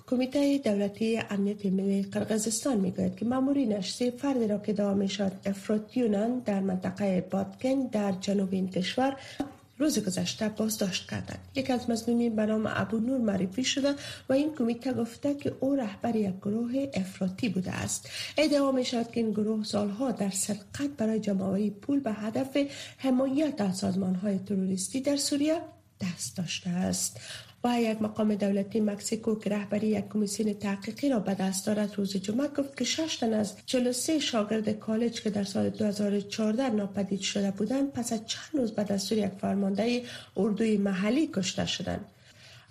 کمیته 0.07 0.59
دولتی 0.59 1.23
امنیت 1.31 1.67
ملی 1.67 2.03
قرقزستان 2.03 2.77
می‌گوید 2.77 3.17
که 3.17 3.25
مامورینش 3.25 3.95
سه 3.95 4.11
فردی 4.11 4.47
را 4.47 4.59
که 4.59 4.73
دامشان 4.73 5.33
افراتیونان 5.47 6.39
در 6.39 6.61
منطقه 6.61 7.27
بادکن 7.31 7.87
در 7.93 8.13
جنوب 8.13 8.49
این 8.53 8.69
کشور 8.69 9.17
روز 9.79 9.99
گذشته 9.99 10.49
بازداشت 10.49 11.11
کردند. 11.11 11.39
یک 11.55 11.71
از 11.71 11.91
مظنونین 11.91 12.37
به 12.37 12.47
نام 12.47 12.71
ابو 12.75 12.99
نور 12.99 13.19
معرفی 13.19 13.65
شده 13.65 13.95
و 14.29 14.33
این 14.33 14.55
کمیته 14.55 14.93
گفته 14.93 15.35
که 15.35 15.55
او 15.61 15.77
رهبر 15.77 16.17
یک 16.17 16.37
گروه 16.43 16.87
افراطی 16.95 17.49
بوده 17.49 17.73
است. 17.73 18.11
ادعا 18.37 18.73
می 18.73 18.85
شود 18.85 19.11
که 19.13 19.21
این 19.21 19.31
گروه 19.31 19.65
سالها 19.65 20.13
در 20.13 20.31
سرقت 20.31 20.91
برای 20.97 21.21
جمعآوری 21.21 21.71
پول 21.71 22.01
به 22.01 22.13
هدف 22.13 22.57
حمایت 22.99 23.61
از 23.61 23.77
سازمان 23.77 24.15
های 24.15 24.39
تروریستی 24.39 25.01
در 25.01 25.17
سوریه 25.17 25.61
دست 26.01 26.37
داشته 26.37 26.71
است. 26.71 27.21
و 27.65 27.81
یک 27.81 28.03
مقام 28.03 28.35
دولتی 28.35 28.81
مکسیکو 28.81 29.39
که 29.39 29.51
رهبری 29.51 29.87
یک 29.87 30.09
کمیسیون 30.09 30.53
تحقیقی 30.53 31.09
را 31.09 31.19
به 31.19 31.35
دست 31.35 31.67
دارد 31.67 31.95
روز 31.97 32.17
جمعه 32.17 32.49
گفت 32.49 32.77
که 32.77 32.85
6 32.85 33.17
تن 33.17 33.33
از 33.33 33.55
43 33.67 34.19
شاگرد 34.19 34.71
کالج 34.71 35.21
که 35.21 35.31
در 35.31 35.45
سال 35.45 35.69
2014 35.69 36.71
ناپدید 36.71 37.21
شده 37.21 37.51
بودند 37.51 37.93
پس 37.93 38.13
از 38.13 38.27
چند 38.27 38.61
روز 38.61 38.73
بعد 38.73 38.93
از 38.93 39.13
یک 39.13 39.31
فرمانده 39.41 40.03
اردوی 40.37 40.77
محلی 40.77 41.27
کشته 41.27 41.67
شدند. 41.67 42.05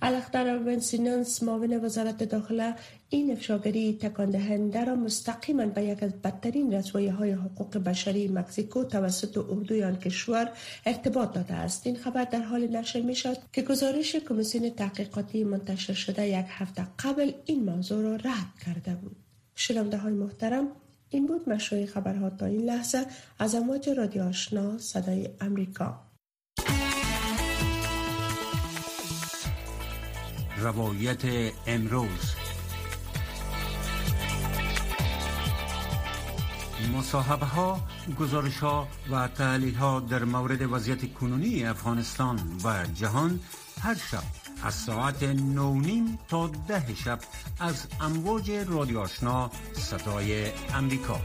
الاختر 0.02 0.58
ونسینانس 0.58 1.44
معاون 1.44 1.86
وزارت 1.86 2.24
داخله 2.24 2.76
این 3.10 3.32
افشاگری 3.32 3.98
تکان 4.02 4.30
دهنده 4.30 4.86
را 4.86 4.96
مستقیما 4.96 5.66
به 5.66 5.84
یک 5.84 6.04
از 6.04 6.12
بدترین 6.12 6.74
رسوایی 6.74 7.08
های 7.08 7.32
حقوق 7.32 7.78
بشری 7.78 8.28
مکزیکو 8.28 8.84
توسط 8.84 9.38
اردوی 9.38 9.84
آن 9.84 9.96
کشور 9.96 10.52
ارتباط 10.86 11.34
داده 11.34 11.54
است. 11.54 11.88
این 11.88 11.96
خبر 11.96 12.24
در 12.24 12.42
حال 12.42 12.68
نشر 12.68 13.02
می 13.02 13.16
شد 13.16 13.38
که 13.54 13.62
گزارش 13.62 14.16
کمیسیون 14.16 14.70
تحقیقاتی 14.70 15.44
منتشر 15.44 15.94
شده 15.94 16.28
یک 16.28 16.46
هفته 16.50 16.88
قبل 17.00 17.32
این 17.46 17.64
موضوع 17.64 18.04
را 18.04 18.16
رد 18.16 18.64
کرده 18.66 18.96
بود. 18.96 19.16
شنونده 19.56 19.98
های 19.98 20.14
محترم 20.14 20.68
این 21.10 21.28
بود 21.28 21.50
مشروع 21.50 21.86
خبرها 21.86 22.30
تا 22.30 22.46
این 22.46 22.62
لحظه. 22.62 23.06
از 23.40 23.56
امواج 23.56 23.90
رادیو 23.90 24.24
آشنا 24.24 24.78
صدای 24.78 25.30
امریکا. 25.42 26.09
روایت 30.60 31.52
امروز. 31.68 32.36
مصاحبه 36.94 37.46
ها، 37.46 37.80
گزارش 38.20 38.58
ها 38.58 38.88
و 39.12 39.28
تحلیل 39.28 39.76
ها 39.76 40.00
در 40.00 40.24
مورد 40.24 40.62
وضعیت 40.62 41.14
کنونی 41.14 41.66
افغانستان 41.66 42.40
و 42.64 42.86
جهان 42.86 43.40
هر 43.82 43.96
شب 43.96 44.24
از 44.64 44.74
ساعت 44.74 45.24
نونیم 45.24 46.20
تا 46.28 46.48
ده 46.48 46.96
شب 46.96 47.20
از 47.60 47.88
امواج 48.02 48.52
رادیو 48.52 49.00
آشنا 49.00 49.52
صدای 49.74 50.52
امریکا. 50.74 51.22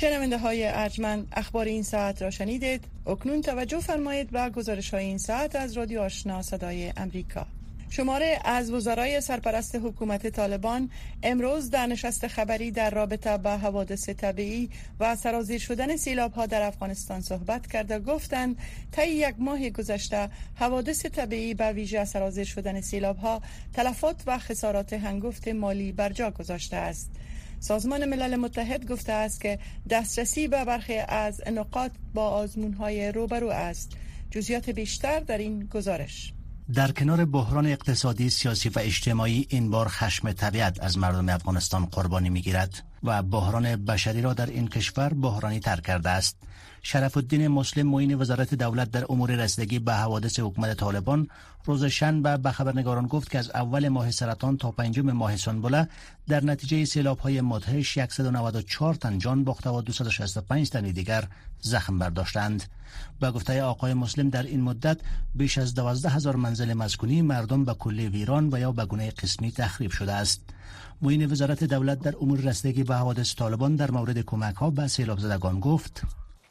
شنونده 0.00 0.38
های 0.38 0.66
ارجمند 0.66 1.28
اخبار 1.32 1.66
این 1.66 1.82
ساعت 1.82 2.22
را 2.22 2.30
شنیدید. 2.30 2.84
اکنون 3.06 3.40
توجه 3.40 3.80
فرمایید 3.80 4.30
به 4.30 4.50
گزارش 4.50 4.94
های 4.94 5.04
این 5.04 5.18
ساعت 5.18 5.56
از 5.56 5.72
رادیو 5.72 6.00
آشنا 6.00 6.42
صدای 6.42 6.92
امریکا. 6.96 7.46
شماره 7.90 8.38
از 8.44 8.70
وزرای 8.70 9.20
سرپرست 9.20 9.74
حکومت 9.74 10.26
طالبان 10.26 10.90
امروز 11.22 11.70
در 11.70 11.86
نشست 11.86 12.26
خبری 12.26 12.70
در 12.70 12.90
رابطه 12.90 13.36
با 13.36 13.56
حوادث 13.56 14.08
طبیعی 14.08 14.70
و 15.00 15.16
سرازیر 15.16 15.58
شدن 15.58 15.96
سیلاب 15.96 16.32
ها 16.32 16.46
در 16.46 16.62
افغانستان 16.62 17.20
صحبت 17.20 17.66
کرده 17.66 17.98
گفتند 17.98 18.56
طی 18.92 19.08
یک 19.08 19.34
ماه 19.38 19.70
گذشته 19.70 20.28
حوادث 20.54 21.06
طبیعی 21.06 21.54
به 21.54 21.72
ویژه 21.72 22.04
سرازیر 22.04 22.44
شدن 22.44 22.80
سیلاب 22.80 23.16
ها 23.16 23.42
تلفات 23.72 24.22
و 24.26 24.38
خسارات 24.38 24.92
هنگفت 24.92 25.48
مالی 25.48 25.92
بر 25.92 26.12
جا 26.12 26.30
گذاشته 26.30 26.76
است. 26.76 27.10
سازمان 27.60 28.04
ملل 28.04 28.36
متحد 28.36 28.88
گفته 28.88 29.12
است 29.12 29.40
که 29.40 29.58
دسترسی 29.90 30.48
به 30.48 30.64
برخی 30.64 30.98
از 30.98 31.42
نقاط 31.52 31.92
با 32.14 32.28
آزمون 32.28 32.72
های 32.72 33.12
روبرو 33.12 33.48
است 33.48 33.96
جزیات 34.30 34.70
بیشتر 34.70 35.20
در 35.20 35.38
این 35.38 35.66
گزارش 35.66 36.32
در 36.74 36.92
کنار 36.92 37.24
بحران 37.24 37.66
اقتصادی، 37.66 38.30
سیاسی 38.30 38.68
و 38.68 38.78
اجتماعی 38.78 39.46
این 39.48 39.70
بار 39.70 39.88
خشم 39.88 40.32
طبیعت 40.32 40.82
از 40.82 40.98
مردم 40.98 41.28
افغانستان 41.28 41.84
قربانی 41.84 42.30
می 42.30 42.42
گیرد 42.42 42.82
و 43.02 43.22
بحران 43.22 43.76
بشری 43.76 44.22
را 44.22 44.34
در 44.34 44.46
این 44.46 44.68
کشور 44.68 45.14
بحرانی 45.14 45.60
تر 45.60 45.80
کرده 45.80 46.10
است. 46.10 46.36
شرف 46.82 47.16
الدین 47.16 47.48
مسلم 47.48 47.86
معین 47.86 48.14
وزارت 48.14 48.54
دولت 48.54 48.90
در 48.90 49.04
امور 49.08 49.30
رسیدگی 49.30 49.78
به 49.78 49.94
حوادث 49.94 50.40
حکومت 50.40 50.76
طالبان 50.76 51.28
روز 51.64 51.84
شنبه 51.84 52.36
به 52.36 52.50
خبرنگاران 52.50 53.06
گفت 53.06 53.30
که 53.30 53.38
از 53.38 53.50
اول 53.50 53.88
ماه 53.88 54.10
سرطان 54.10 54.56
تا 54.56 54.70
پنجم 54.70 55.12
ماه 55.12 55.36
سنبله 55.36 55.88
در 56.28 56.44
نتیجه 56.44 56.84
سیلاب 56.84 57.18
های 57.18 57.40
مدهش 57.40 57.98
194 57.98 58.94
تن 58.94 59.18
جان 59.18 59.44
باخته 59.44 59.70
و 59.70 59.82
265 59.82 60.70
تن 60.70 60.82
دیگر 60.82 61.24
زخم 61.60 61.98
برداشتند. 61.98 62.62
به 63.20 63.30
گفته 63.30 63.62
آقای 63.62 63.94
مسلم 63.94 64.28
در 64.28 64.42
این 64.42 64.60
مدت 64.60 64.98
بیش 65.34 65.58
از 65.58 65.74
12 65.74 66.08
هزار 66.08 66.36
منزل 66.36 66.72
مسکونی 66.72 67.22
مردم 67.22 67.64
به 67.64 67.74
کلی 67.74 68.08
ویران 68.08 68.48
و 68.52 68.58
یا 68.58 68.72
به 68.72 68.84
گونه 68.84 69.10
قسمی 69.10 69.52
تخریب 69.52 69.90
شده 69.90 70.12
است. 70.12 70.40
معین 71.02 71.32
وزارت 71.32 71.64
دولت 71.64 72.00
در 72.00 72.14
امور 72.20 72.40
رسیدگی 72.40 72.82
به 72.82 72.96
حوادث 72.96 73.34
طالبان 73.34 73.76
در 73.76 73.90
مورد 73.90 74.18
کمک 74.18 74.54
ها 74.54 74.70
به 74.70 74.86
سیلاب 74.86 75.18
زدگان 75.18 75.60
گفت 75.60 76.02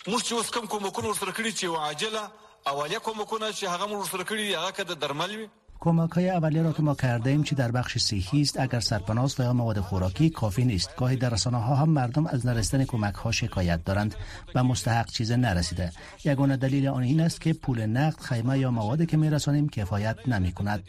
موږ 0.07 0.21
چې 0.23 0.31
اوس 0.33 0.49
کوم 0.55 0.67
کومکونه 0.67 1.07
ورسره 1.07 1.31
کړي 1.31 1.51
چې 1.59 1.65
عاجله 1.85 2.31
اولیه 2.67 2.99
کومکونه 2.99 3.51
چې 3.51 3.63
هغه 3.73 3.85
موږ 3.87 3.99
ورسره 3.99 4.23
کړي 4.23 4.55
هغه 4.59 4.71
که 4.71 4.83
د 4.83 4.99
درمل 4.99 5.35
وي. 5.35 5.49
کمک 5.79 6.11
های 6.11 6.29
اولیه 6.29 6.61
را 6.61 6.71
که 6.71 6.81
ما 6.81 6.95
کرده 6.95 7.29
ایم 7.29 7.43
چی 7.43 7.55
در 7.55 7.71
بخش 7.71 7.97
صحی 7.97 8.41
است 8.41 8.59
اگر 8.59 8.79
سرپناست 8.79 9.39
و 9.39 9.43
یا 9.43 9.53
مواد 9.53 9.79
خوراکی 9.79 10.29
کافی 10.29 10.65
نیست. 10.65 10.95
گاهی 10.95 11.15
در 11.15 11.29
رسانه 11.29 11.57
ها 11.57 11.75
هم 11.75 11.89
مردم 11.89 12.27
از 12.27 12.45
نرسیدن 12.45 12.85
کمک 12.85 13.15
ها 13.15 13.31
شکایت 13.31 13.83
دارند 13.85 14.15
و 14.55 14.63
مستحق 14.63 15.11
چیز 15.11 15.31
نرسیده. 15.31 15.91
یگانه 16.25 16.57
دلیل 16.57 16.87
آن 16.87 17.03
این 17.03 17.21
است 17.21 17.41
که 17.41 17.53
پول 17.53 17.85
نقد 17.85 18.19
خیمه 18.19 18.59
یا 18.59 18.71
مواد 18.71 19.05
که 19.05 19.17
میرسانیم 19.17 19.69
کفایت 19.69 20.27
نمی 20.27 20.51
کند 20.51 20.83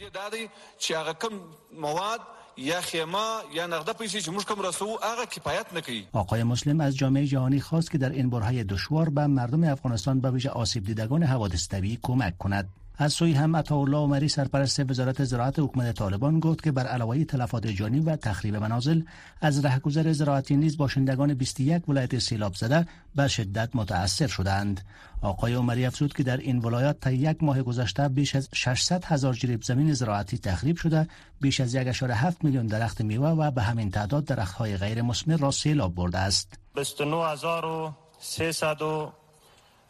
مواد 1.73 2.19
یا 2.57 2.81
خیمه 2.81 3.25
یا 3.53 3.67
نقده 3.67 3.93
پیسې 3.93 4.23
چې 4.23 4.29
موږ 4.29 4.45
کوم 4.45 4.61
رسو 4.65 4.97
هغه 5.03 5.25
کفایت 5.25 5.73
نکوي 5.73 6.07
آقای 6.13 6.43
مسلم 6.43 6.81
از 6.81 6.97
جامعه 6.97 7.25
جهانی 7.25 7.59
خواست 7.61 7.91
که 7.91 7.97
در 7.97 8.09
این 8.09 8.29
برهای 8.29 8.63
دشوار 8.63 9.09
به 9.09 9.27
مردم 9.27 9.63
افغانستان 9.63 10.19
به 10.21 10.31
ویژه 10.31 10.49
آسیب 10.49 10.83
دیدگان 10.85 11.23
حوادث 11.23 11.67
طبیعی 11.67 11.99
کمک 12.01 12.37
کند. 12.37 12.69
از 13.01 13.13
سوی 13.13 13.33
هم 13.33 13.55
عطاالله 13.55 13.97
عمری 13.97 14.27
سرپرست 14.27 14.91
وزارت 14.91 15.23
زراعت 15.23 15.59
حکومت 15.59 15.95
طالبان 15.95 16.39
گفت 16.39 16.63
که 16.63 16.71
بر 16.71 16.87
علاوه 16.87 17.23
تلفات 17.23 17.67
جانی 17.67 17.99
و 17.99 18.15
تخریب 18.15 18.55
منازل 18.55 19.01
از 19.41 19.65
رهگذر 19.65 20.11
زراعتی 20.11 20.55
نیز 20.55 20.77
باشندگان 20.77 21.33
21 21.33 21.89
ولایت 21.89 22.19
سیلاب 22.19 22.53
زده 22.53 22.87
به 23.15 23.27
شدت 23.27 23.69
متاثر 23.73 24.27
شدند. 24.27 24.81
آقای 25.21 25.53
عمری 25.53 25.85
افزود 25.85 26.13
که 26.13 26.23
در 26.23 26.37
این 26.37 26.59
ولایات 26.59 26.99
تا 26.99 27.11
یک 27.11 27.43
ماه 27.43 27.63
گذشته 27.63 28.07
بیش 28.07 28.35
از 28.35 28.49
600 28.53 29.05
هزار 29.05 29.33
جریب 29.33 29.63
زمین 29.63 29.93
زراعتی 29.93 30.37
تخریب 30.37 30.77
شده 30.77 31.07
بیش 31.41 31.59
از 31.59 31.77
1.7 31.77 32.43
میلیون 32.43 32.67
درخت 32.67 33.01
میوه 33.01 33.29
و 33.29 33.51
به 33.51 33.61
همین 33.61 33.91
تعداد 33.91 34.25
درختهای 34.25 34.77
غیر 34.77 35.01
مثمر 35.01 35.37
را 35.37 35.51
سیلاب 35.51 35.95
برده 35.95 36.17
است. 36.17 36.59
29300 36.75 39.20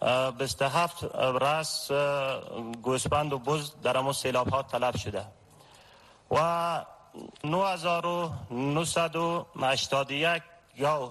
27 0.01 1.03
رس 1.41 1.91
گوسفند 2.81 3.34
و 3.34 3.39
بز 3.39 3.72
در 3.84 3.98
امو 3.98 4.13
سیلاب 4.13 4.50
ها 4.50 4.63
طلب 4.63 4.98
شده. 4.98 5.25
و 6.31 6.86
9981 7.43 10.43
یا 10.77 11.10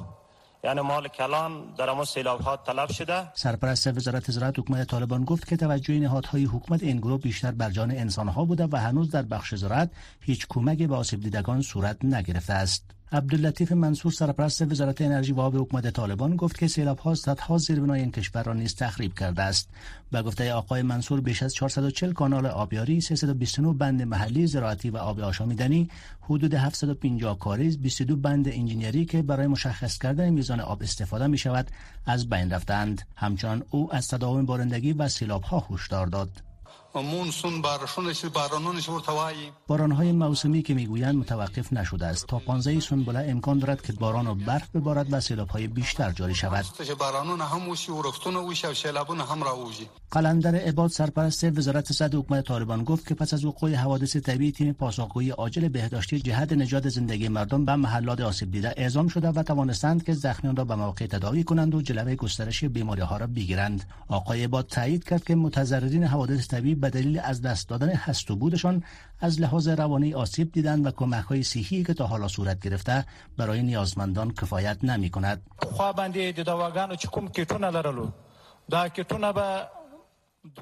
یعنی 0.64 0.80
مال 0.80 1.08
کلان 1.08 1.74
در 1.78 1.90
امو 1.90 2.04
سیلاب 2.04 2.40
ها 2.40 2.56
طلب 2.56 2.92
شده. 2.92 3.32
سرپرست 3.34 3.86
وزارت 3.86 4.30
زراعت 4.30 4.58
حکومت 4.58 4.88
طالبان 4.88 5.24
گفت 5.24 5.48
که 5.48 5.56
توجه 5.56 5.98
نهادهای 5.98 6.44
حکومت 6.44 6.82
این 6.82 6.96
گروه 6.96 7.20
بیشتر 7.20 7.50
بر 7.50 7.70
جان 7.70 7.90
انسان 7.90 8.28
ها 8.28 8.44
بوده 8.44 8.68
و 8.72 8.76
هنوز 8.76 9.10
در 9.10 9.22
بخش 9.22 9.54
زراعت 9.54 9.90
هیچ 10.20 10.46
کمک 10.48 10.82
به 10.82 10.96
آسیب 10.96 11.20
دیدگان 11.20 11.62
صورت 11.62 12.04
نگرفته 12.04 12.52
است. 12.52 12.99
عبداللطیف 13.12 13.72
منصور 13.72 14.12
سرپرست 14.12 14.62
وزارت 14.62 15.00
انرژی 15.00 15.32
و 15.32 15.40
آب 15.40 15.56
حکومت 15.56 15.90
طالبان 15.90 16.36
گفت 16.36 16.58
که 16.58 16.68
سیلاب 16.68 16.98
ها 16.98 17.14
صدها 17.14 17.58
زیربنای 17.58 18.00
این 18.00 18.10
کشور 18.10 18.42
را 18.42 18.52
نیز 18.52 18.74
تخریب 18.74 19.14
کرده 19.14 19.42
است. 19.42 19.68
به 20.10 20.22
گفته 20.22 20.52
آقای 20.52 20.82
منصور 20.82 21.20
بیش 21.20 21.42
از 21.42 21.54
440 21.54 22.12
کانال 22.12 22.46
آبیاری 22.46 23.00
329 23.00 23.72
بند 23.72 24.02
محلی 24.02 24.46
زراعتی 24.46 24.90
و 24.90 24.96
آب 24.96 25.20
آشامیدنی 25.20 25.88
حدود 26.20 26.54
750 26.54 27.38
کاریز 27.38 27.78
22 27.78 28.16
بند 28.16 28.48
انجینری 28.48 29.04
که 29.04 29.22
برای 29.22 29.46
مشخص 29.46 29.98
کردن 29.98 30.30
میزان 30.30 30.60
آب 30.60 30.82
استفاده 30.82 31.26
می 31.26 31.38
شود 31.38 31.70
از 32.06 32.28
بین 32.28 32.50
رفتند. 32.50 33.02
همچنان 33.16 33.62
او 33.70 33.94
از 33.94 34.08
تداوم 34.08 34.46
بارندگی 34.46 34.92
و 34.92 35.08
سیلاب 35.08 35.42
ها 35.42 35.66
هشدار 35.70 36.06
داد. 36.06 36.49
مونسون 36.94 37.62
بارشونش 37.62 38.24
بارانونش 38.24 38.88
ورتوایی 38.88 39.52
بارانهای 39.66 40.12
موسمی 40.12 40.62
که 40.62 40.74
می‌گویند 40.74 41.14
متوقف 41.14 41.72
نشده 41.72 42.06
است. 42.06 42.26
تا 42.26 42.38
15 42.38 42.80
سنبله 42.80 43.30
امکان 43.30 43.58
دارد 43.58 43.82
که 43.82 43.92
باران 43.92 44.26
و 44.26 44.34
برف 44.34 44.76
ببارد 44.76 45.12
و 45.12 45.20
سیلابهای 45.20 45.66
بیشتر 45.66 46.10
جاری 46.12 46.34
شود. 46.34 46.64
بارانون 46.98 47.40
هم 47.40 47.68
وشي 47.68 47.92
ورفتونه 47.92 48.38
وشي 48.38 48.66
او 48.66 48.74
سیلابونه 48.74 49.24
هم 49.24 49.42
راوځي 49.42 49.86
قلندر 50.10 50.54
عباد 50.54 50.90
سرپرست 50.90 51.44
وزارت 51.44 51.92
صد 51.92 52.14
حکومت 52.14 52.44
طالبان 52.44 52.84
گفت 52.84 53.08
که 53.08 53.14
پس 53.14 53.34
از 53.34 53.44
وقوع 53.44 53.74
حوادث 53.74 54.16
طبیعی 54.16 54.52
تیم 54.52 54.72
پاسخگویی 54.72 55.30
عاجل 55.30 55.68
بهداشتی 55.68 56.20
جهت 56.20 56.52
نجات 56.52 56.88
زندگی 56.88 57.28
مردم 57.28 57.64
به 57.64 57.76
محلات 57.76 58.20
آسیب 58.20 58.50
دیده 58.50 58.74
اعزام 58.76 59.08
شده 59.08 59.28
و 59.28 59.42
توانستند 59.42 60.04
که 60.04 60.12
زخمیان 60.12 60.56
را 60.56 60.64
به 60.64 60.74
موقع 60.74 61.06
تداوی 61.06 61.44
کنند 61.44 61.74
و 61.74 61.82
جلوه 61.82 62.14
گسترش 62.14 62.64
بیماری 62.64 63.02
ها 63.02 63.16
را 63.16 63.26
بگیرند. 63.26 63.84
آقای 64.08 64.44
عباد 64.44 64.66
تایید 64.66 65.04
کرد 65.04 65.24
که 65.24 65.34
متضررین 65.34 66.04
حوادث 66.04 66.48
طبیعی 66.48 66.74
به 66.80 66.90
دلیل 66.90 67.20
از 67.24 67.42
دست 67.42 67.68
دادن 67.68 67.88
هست 67.88 68.30
و 68.30 68.36
بودشان 68.36 68.84
از 69.20 69.40
لحاظ 69.40 69.68
روانی 69.68 70.14
آسیب 70.14 70.52
دیدند 70.52 70.86
و 70.86 70.90
کمک 70.90 71.24
های 71.24 71.42
صحی 71.42 71.84
که 71.84 71.94
تا 71.94 72.06
حالا 72.06 72.28
صورت 72.28 72.60
گرفته 72.60 73.04
برای 73.36 73.62
نیازمندان 73.62 74.32
کفایت 74.34 74.84
نمی 74.84 75.10
کند. 75.10 75.42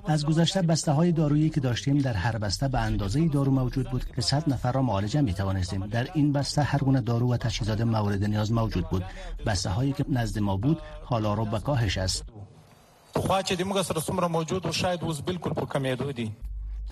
از 0.06 0.26
گذشته 0.26 0.62
بسته 0.62 0.92
های 0.92 1.12
دارویی 1.12 1.50
که 1.50 1.60
داشتیم 1.60 1.98
در 1.98 2.12
هر 2.12 2.38
بسته 2.38 2.68
به 2.68 2.78
اندازه 2.78 3.28
دارو 3.28 3.52
موجود 3.52 3.90
بود 3.90 4.04
که 4.04 4.22
100 4.22 4.50
نفر 4.50 4.72
را 4.72 4.82
معالجه 4.82 5.20
می 5.20 5.34
توانستیم. 5.34 5.86
در 5.86 6.08
این 6.14 6.32
بسته 6.32 6.62
هر 6.62 6.78
گونه 6.78 7.00
دارو 7.00 7.32
و 7.32 7.36
تجهیزات 7.36 7.80
مورد 7.80 8.24
نیاز 8.24 8.52
موجود 8.52 8.88
بود. 8.88 9.04
بسته 9.46 9.70
هایی 9.70 9.92
که 9.92 10.04
نزد 10.08 10.38
ما 10.38 10.56
بود 10.56 10.78
حالا 11.04 11.34
رو 11.34 11.44
به 11.44 11.60
کاهش 11.60 11.98
است. 11.98 12.24
موجود 14.28 14.66
و 14.66 14.72
شاید 14.72 15.00
بالکل 15.00 15.50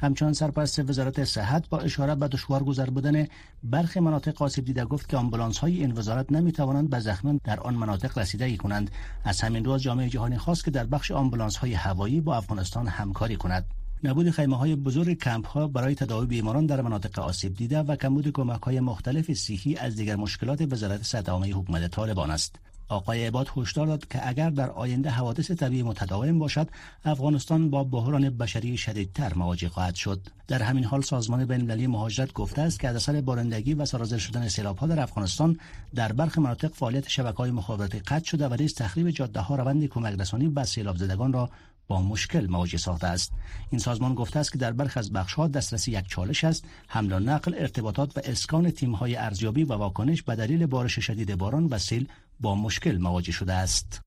همچنان 0.03 0.33
سرپرست 0.33 0.91
وزارت 0.91 1.25
صحت 1.25 1.69
با 1.69 1.79
اشاره 1.79 2.15
به 2.15 2.29
دشوار 2.29 2.65
گذر 2.65 2.91
بودن 2.91 3.27
برخی 3.63 4.01
مناطق 4.01 4.43
آسیب 4.43 4.65
دیده 4.65 4.85
گفت 4.85 5.09
که 5.09 5.17
آمبولانس 5.17 5.59
های 5.59 5.81
این 5.81 5.93
وزارت 5.93 6.33
نمی 6.33 6.53
توانند 6.53 6.91
به 6.91 7.01
زخمیان 7.01 7.41
در 7.45 7.61
آن 7.61 7.75
مناطق 7.75 8.19
رسیدگی 8.19 8.57
کنند. 8.57 8.91
از 9.25 9.41
همین 9.41 9.65
رو 9.65 9.79
جامعه 9.79 10.09
جهانی 10.09 10.39
خواست 10.39 10.65
که 10.65 10.71
در 10.71 10.85
بخش 10.85 11.11
آمبولانس 11.11 11.57
های 11.57 11.75
هوایی 11.75 12.21
با 12.21 12.37
افغانستان 12.37 12.87
همکاری 12.87 13.37
کند. 13.37 13.67
نبود 14.05 14.31
خیمه 14.31 14.57
های 14.57 14.77
بزرگ 14.77 15.19
کمپ 15.19 15.47
ها 15.47 15.69
برای 15.69 15.95
تداوی 15.95 16.27
بیماران 16.27 16.67
در 16.67 16.81
مناطق 16.81 17.19
آسیب 17.19 17.55
دیده 17.55 17.79
و 17.79 17.97
کمبود 17.97 18.33
کمک 18.33 18.63
های 18.63 18.81
مختلف 18.81 19.33
صحی 19.33 19.77
از 19.77 19.97
دیگر 19.97 20.17
مشکلات 20.17 20.73
وزارت 20.73 21.03
صحت 21.03 21.29
حکومت 21.29 21.91
طالبان 21.91 22.31
است. 22.31 22.57
آقای 22.89 23.27
عباد 23.27 23.49
هشدار 23.57 23.87
داد 23.87 24.09
که 24.09 24.29
اگر 24.29 24.51
در 24.51 24.71
آینده 24.71 25.11
حوادث 25.11 25.51
طبیعی 25.51 25.83
متداوم 25.83 26.39
باشد 26.39 26.69
افغانستان 27.05 27.71
با 27.71 27.85
بحران 27.85 28.31
بشری 28.31 28.77
شدیدتر 28.77 29.35
مواجه 29.35 29.69
خواهد 29.69 29.95
شد. 29.95 30.21
در 30.49 30.63
همین 30.63 30.85
حال 30.85 31.03
سازمان 31.03 31.45
بین‌المللی 31.45 31.87
مهاجرت 31.87 32.33
گفته 32.33 32.63
است 32.63 32.81
که 32.81 32.89
از 32.89 32.97
اثر 32.97 33.21
بارندگی 33.21 33.75
و 33.75 33.85
سرازیر 33.85 34.19
شدن 34.19 34.49
سیلاب‌ها 34.49 34.87
در 34.87 35.01
افغانستان 35.01 35.59
در 35.95 36.13
برخی 36.13 36.41
مناطق 36.41 36.73
فعالیت 36.73 37.09
شبکه‌های 37.09 37.51
مخابراتی 37.51 37.99
قطع 37.99 38.25
شده 38.25 38.49
و 38.49 38.57
نیز 38.61 38.75
تخریب 38.75 39.11
جاده‌ها 39.11 39.57
روند 39.57 39.87
کمک 39.87 40.21
رسانی 40.21 40.49
به 40.49 40.65
سیلاب 40.65 40.97
زدگان 40.97 41.33
را 41.33 41.51
با 41.89 42.03
مشکل 42.03 42.47
مواجه 42.47 42.79
ساخته 42.79 43.07
است. 43.07 43.33
این 43.71 43.79
سازمان 43.79 44.15
گفته 44.15 44.39
است 44.39 44.53
که 44.53 44.59
در 44.59 44.73
برخی 44.73 45.01
از 45.01 45.13
بخش‌ها 45.13 45.49
دسترسی 45.49 45.93
یک 45.93 46.09
چالش 46.09 46.45
است. 46.45 46.65
حمل 46.89 47.13
و 47.13 47.19
نقل 47.19 47.55
ارتباطات 47.59 48.17
و 48.17 48.21
اسکان 48.25 48.71
تیم‌های 48.71 49.17
ارزیابی 49.17 49.65
و 49.65 49.73
واکنش 49.73 50.23
به 50.23 50.37
دلیل 50.37 50.67
بارش 50.67 50.99
شدید 50.99 51.39
باران 51.39 51.67
و 51.67 51.79
سیل 51.79 52.09
با 52.41 52.55
مشکل 52.55 52.97
مواجه 52.99 53.33
شده 53.33 53.53
است. 53.53 54.01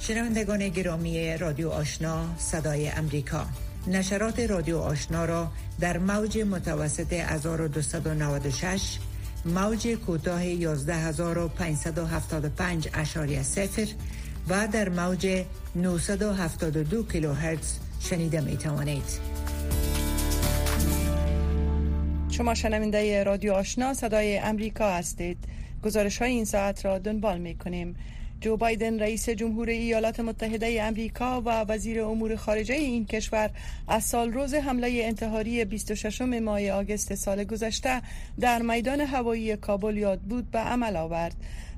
شنوندگان 0.00 0.68
گرامی 0.68 1.36
رادیو 1.36 1.70
آشنا 1.70 2.36
صدای 2.38 2.88
امریکا. 2.88 3.46
نشرات 3.86 4.40
رادیو 4.40 4.78
آشنا 4.78 5.24
را 5.24 5.50
در 5.80 5.98
موج 5.98 6.38
متوسط 6.38 7.12
1296 7.12 8.98
موج 9.46 9.88
کوتاه 9.88 10.42
11575 10.42 12.88
اشاری 12.94 13.42
سفر 13.42 13.86
و 14.48 14.68
در 14.72 14.88
موج 14.88 15.44
972 15.74 17.02
کیلوهرتز 17.02 17.78
شنیده 18.00 18.40
می 18.40 18.56
توانید. 18.56 19.04
شما 22.30 22.54
شنونده 22.54 23.24
رادیو 23.24 23.52
آشنا 23.52 23.94
صدای 23.94 24.38
امریکا 24.38 24.90
هستید 24.90 25.38
گزارش 25.84 26.18
های 26.18 26.30
این 26.30 26.44
ساعت 26.44 26.84
را 26.84 26.98
دنبال 26.98 27.38
می 27.38 27.54
کنیم 27.54 27.96
جو 28.44 28.56
بایدن 28.56 28.98
رئیس 29.00 29.28
جمهور 29.28 29.68
ایالات 29.68 30.20
متحده 30.20 30.82
امریکا 30.82 31.40
و 31.40 31.48
وزیر 31.48 32.02
امور 32.02 32.36
خارجه 32.36 32.74
این 32.74 33.06
کشور 33.06 33.50
از 33.88 34.04
سال 34.04 34.32
روز 34.32 34.54
حمله 34.54 35.00
انتحاری 35.02 35.64
26 35.64 36.20
ماه 36.22 36.70
آگست 36.70 37.14
سال 37.14 37.44
گذشته 37.44 38.02
در 38.40 38.62
میدان 38.62 39.00
هوایی 39.00 39.56
کابل 39.56 39.96
یاد 39.96 40.20
بود 40.20 40.50
به 40.50 40.58
عمل 40.58 40.96
آورد. 40.96 41.34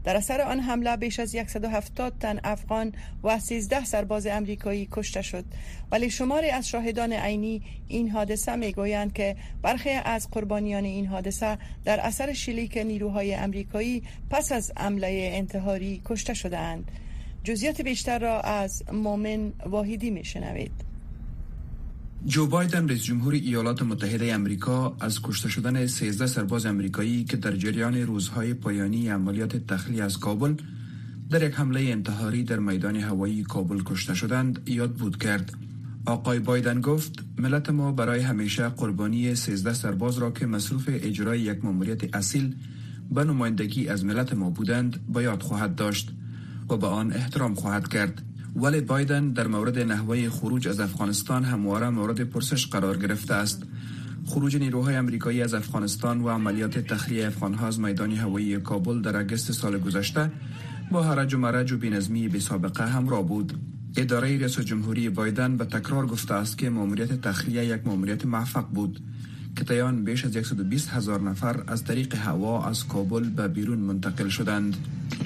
در 0.07 0.16
اثر 0.16 0.40
آن 0.40 0.61
حمله 0.61 0.97
بیش 0.97 1.21
از 1.21 1.31
170 1.31 2.14
تن 2.21 2.40
افغان 2.45 2.92
و 3.25 3.38
13 3.38 3.85
سرباز 3.85 4.27
امریکایی 4.27 4.88
کشته 4.92 5.23
شد. 5.23 5.45
ولی 5.90 6.11
شماری 6.11 6.51
از 6.51 6.69
شاهدان 6.69 7.12
عینی 7.12 7.62
این 7.88 8.11
حادثه 8.11 8.57
می‌گویند 8.57 9.12
که 9.12 9.37
برخی 9.62 9.90
از 9.90 10.31
قربانیان 10.31 10.85
این 10.85 11.07
حادثه 11.07 11.59
در 11.85 12.01
اثر 12.01 12.33
شلیک 12.33 12.77
نیروهای 12.77 13.35
امریکایی 13.35 14.03
پس 14.31 14.53
از 14.53 14.73
حمله 14.77 15.31
انتحاری 15.33 16.03
کشته 16.05 16.35
شدهاند. 16.35 16.90
جزئیات 17.45 17.81
بیشتر 17.81 18.19
را 18.19 18.40
از 18.40 18.83
مومن 18.92 19.53
واحدی 19.66 20.11
میشنوید. 20.11 20.96
جو 22.25 22.47
بایدن 22.47 22.89
رئیس 22.89 23.03
جمهور 23.03 23.35
ایالات 23.35 23.83
متحده 23.83 24.35
امریکا 24.35 24.97
از 25.01 25.23
کشته 25.23 25.49
شدن 25.49 25.87
13 25.87 26.27
سرباز 26.27 26.67
امریکایی 26.67 27.25
که 27.25 27.37
در 27.37 27.57
جریان 27.57 27.97
روزهای 27.97 28.55
پایانی 28.55 29.09
عملیات 29.09 29.57
تخلیه 29.57 30.05
از 30.05 30.19
کابل 30.19 30.55
در 31.31 31.43
یک 31.43 31.55
حمله 31.55 31.81
انتحاری 31.81 32.45
در 32.45 32.59
میدان 32.59 32.97
هوایی 32.97 33.43
کابل 33.43 33.83
کشته 33.85 34.15
شدند 34.15 34.69
یاد 34.69 34.93
بود 34.93 35.17
کرد. 35.17 35.55
آقای 36.07 36.39
بایدن 36.39 36.81
گفت 36.81 37.25
ملت 37.39 37.71
ما 37.71 37.93
برای 37.93 38.21
همیشه 38.21 38.69
قربانی 38.69 39.35
13 39.35 39.75
سرباز 39.75 40.19
را 40.19 40.31
که 40.31 40.47
مصروف 40.47 40.85
اجرای 40.89 41.41
یک 41.41 41.65
ماموریت 41.65 42.17
اصیل 42.17 42.55
به 43.11 43.25
نمایندگی 43.25 43.89
از 43.89 44.05
ملت 44.05 44.35
ما 44.35 44.51
بودند 44.51 45.13
به 45.13 45.23
یاد 45.23 45.43
خواهد 45.43 45.75
داشت 45.75 46.13
و 46.71 46.77
به 46.77 46.87
آن 46.87 47.13
احترام 47.13 47.55
خواهد 47.55 47.89
کرد. 47.89 48.23
ولی 48.57 48.81
بایدن 48.81 49.33
در 49.33 49.47
مورد 49.47 49.79
نحوه 49.79 50.29
خروج 50.29 50.69
از 50.69 50.81
افغانستان 50.81 51.45
همواره 51.45 51.90
مورد 51.90 52.21
پرسش 52.21 52.66
قرار 52.66 52.97
گرفته 52.97 53.35
است. 53.35 53.62
خروج 54.27 54.57
نیروهای 54.57 54.95
امریکایی 54.95 55.42
از 55.42 55.55
افغانستان 55.55 56.21
و 56.21 56.29
عملیات 56.29 56.79
تخلیه 56.79 57.27
افغانها 57.27 57.66
از 57.66 57.81
میدان 57.81 58.12
هوایی 58.12 58.61
کابل 58.61 59.01
در 59.01 59.16
اگست 59.16 59.53
سال 59.53 59.79
گذشته 59.79 60.31
با 60.90 61.03
هرج 61.03 61.35
و 61.35 61.38
مرج 61.38 61.73
و 61.73 61.79
بینظمی 61.79 62.29
بی 62.29 62.40
سابقه 62.40 62.87
همراه 62.87 63.27
بود. 63.27 63.53
اداره 63.97 64.38
رئیس 64.38 64.61
جمهوری 64.61 65.09
بایدن 65.09 65.57
به 65.57 65.64
تکرار 65.64 66.07
گفته 66.07 66.35
است 66.35 66.59
که 66.59 66.71
ماموریت 66.71 67.21
تخلیه 67.21 67.64
یک 67.64 67.87
ماموریت 67.87 68.27
موفق 68.27 68.66
بود. 68.69 69.01
که 69.57 69.64
تیان 69.64 70.05
بیش 70.05 70.25
از 70.25 70.33
120 70.47 70.88
هزار 70.88 71.21
نفر 71.21 71.62
از 71.66 71.85
طریق 71.85 72.14
هوا 72.14 72.64
از 72.64 72.87
کابل 72.87 73.25
به 73.25 73.49
بیرون 73.49 73.79
منتقل 73.79 74.29
شدند. 74.29 74.77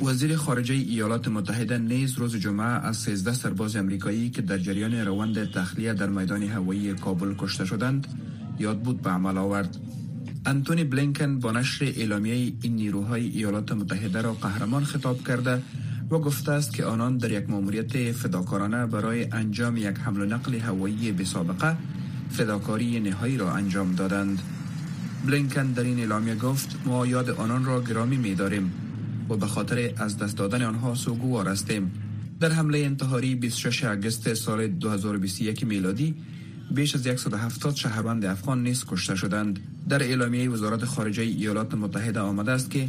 وزیر 0.05 0.37
خارجه 0.37 0.75
ایالات 0.75 1.29
متحده 1.29 1.79
نیز 1.79 2.19
روز 2.19 2.37
جمعه 2.37 2.67
از 2.67 2.97
13 2.97 3.33
سرباز 3.33 3.77
امریکایی 3.77 4.31
که 4.31 4.43
در 4.43 4.59
جریان 4.59 4.95
روند 4.95 5.51
تخلیه 5.53 5.95
در 5.95 6.07
میدان 6.07 6.43
هوایی 6.43 6.95
کابل 6.95 7.35
کشته 7.39 7.65
شدند 7.65 8.07
یاد 8.59 8.79
بود 8.83 9.03
به 9.03 9.11
عمل 9.11 9.39
آورد. 9.39 9.77
انتونی 10.47 10.85
بلینکن 10.85 11.39
با 11.39 11.53
نشر 11.53 11.85
اعلامیه 11.85 12.53
این 12.63 12.77
نیروهای 12.77 13.29
ایالات 13.29 13.73
متحده 13.73 14.23
را 14.23 14.33
قهرمان 14.33 14.85
خطاب 14.85 15.27
کرده 15.27 15.63
و 16.11 16.19
گفته 16.19 16.53
است 16.53 16.73
که 16.73 16.85
آنان 16.85 17.17
در 17.17 17.31
یک 17.31 17.51
ماموریت 17.51 18.13
فداکارانه 18.13 18.87
برای 18.87 19.27
انجام 19.33 19.77
یک 19.77 19.99
حمل 19.99 20.21
و 20.21 20.27
نقل 20.27 20.55
هوایی 20.55 21.13
بسابقه 21.13 21.77
فداکاری 22.33 23.01
نهایی 23.01 23.37
را 23.37 23.53
انجام 23.53 23.95
دادند. 23.95 24.43
بلینکن 25.27 25.73
در 25.73 25.83
این 25.83 25.99
اعلامیه 25.99 26.35
گفت 26.35 26.77
ما 26.85 27.07
یاد 27.07 27.31
آنان 27.31 27.65
را 27.65 27.83
گرامی 27.83 28.17
می 28.17 28.35
داریم 28.35 28.73
و 29.29 29.37
به 29.37 29.47
خاطر 29.47 29.93
از 29.97 30.19
دست 30.19 30.37
دادن 30.37 30.63
آنها 30.63 30.95
سوگوار 30.95 31.49
هستیم. 31.49 31.93
در 32.41 32.53
حمله 32.53 32.79
انتحاری 32.79 33.35
26 33.35 33.85
اگست 33.85 34.35
سال 34.35 34.67
2021 34.67 35.65
میلادی 35.65 36.15
بیش 36.71 36.95
از 36.95 37.03
170 37.21 37.75
شهروند 37.75 38.25
افغان 38.25 38.63
نیز 38.63 38.85
کشته 38.85 39.15
شدند. 39.15 39.61
در 39.89 40.03
اعلامیه 40.03 40.51
وزارت 40.51 40.85
خارجه 40.85 41.23
ایالات 41.23 41.75
متحده 41.75 42.21
آمده 42.21 42.53
است 42.53 42.71
که 42.71 42.89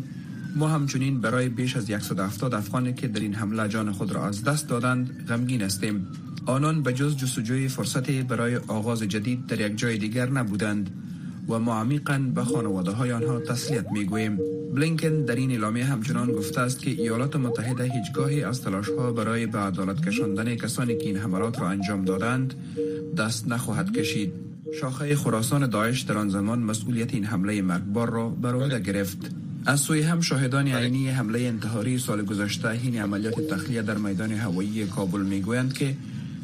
ما 0.56 0.68
همچنین 0.68 1.22
برای 1.22 1.50
بیش 1.50 1.76
از 1.76 1.86
170 1.86 2.54
افغانی 2.54 2.94
که 2.94 3.08
در 3.08 3.20
این 3.20 3.34
حمله 3.34 3.68
جان 3.70 3.92
خود 3.92 4.12
را 4.12 4.28
از 4.28 4.44
دست 4.44 4.68
دادند 4.68 5.26
غمگین 5.28 5.62
هستیم. 5.62 6.08
آنان 6.46 6.82
به 6.82 6.94
جز 6.94 7.18
جستجوی 7.18 7.68
فرصتی 7.68 8.24
برای 8.24 8.58
آغاز 8.58 9.04
جدید 9.04 9.46
در 9.48 9.62
یک 9.62 9.78
جای 9.78 9.98
دیگر 9.98 10.30
نبودند 10.30 10.90
و 11.50 11.60
ما 11.60 11.80
عمیقا 11.80 12.18
به 12.36 12.44
خانواده 12.44 12.92
های 12.92 13.12
آنها 13.12 13.40
تسلیت 13.40 13.92
می 13.92 14.06
گوییم 14.06 14.40
بلینکن 14.76 15.26
در 15.26 15.36
این 15.36 15.52
اعلامیه 15.52 15.86
همچنان 15.86 16.32
گفته 16.32 16.62
است 16.62 16.80
که 16.80 16.92
ایالات 16.92 17.36
متحده 17.36 17.84
هیچگاهی 17.84 18.44
از 18.44 18.62
تلاش 18.62 18.90
ها 18.90 19.12
برای 19.12 19.46
به 19.46 19.60
عدالت 19.60 20.08
کشاندن 20.08 20.56
کسانی 20.56 20.96
که 20.96 21.06
این 21.06 21.18
حملات 21.18 21.60
را 21.60 21.70
انجام 21.70 22.06
دادند 22.06 22.54
دست 23.18 23.48
نخواهد 23.48 23.92
کشید. 23.92 24.34
شاخه 24.82 25.16
خراسان 25.16 25.70
داعش 25.70 26.02
در 26.02 26.18
آن 26.18 26.30
زمان 26.30 26.60
مسئولیت 26.60 27.14
این 27.14 27.24
حمله 27.24 27.62
مرگبار 27.62 28.10
را 28.10 28.30
بر 28.30 28.54
عهده 28.56 28.80
گرفت. 28.80 29.32
از 29.66 29.80
سوی 29.80 30.02
هم 30.02 30.22
شاهدان 30.22 30.68
عینی 30.68 31.10
حمله 31.10 31.40
انتحاری 31.40 31.98
سال 31.98 32.26
گذشته 32.26 32.70
این 32.70 33.02
عملیات 33.02 33.48
تخلیه 33.48 33.82
در 33.82 33.98
میدان 33.98 34.32
هوایی 34.32 34.86
کابل 34.86 35.22
می‌گویند 35.22 35.74
که 35.74 35.96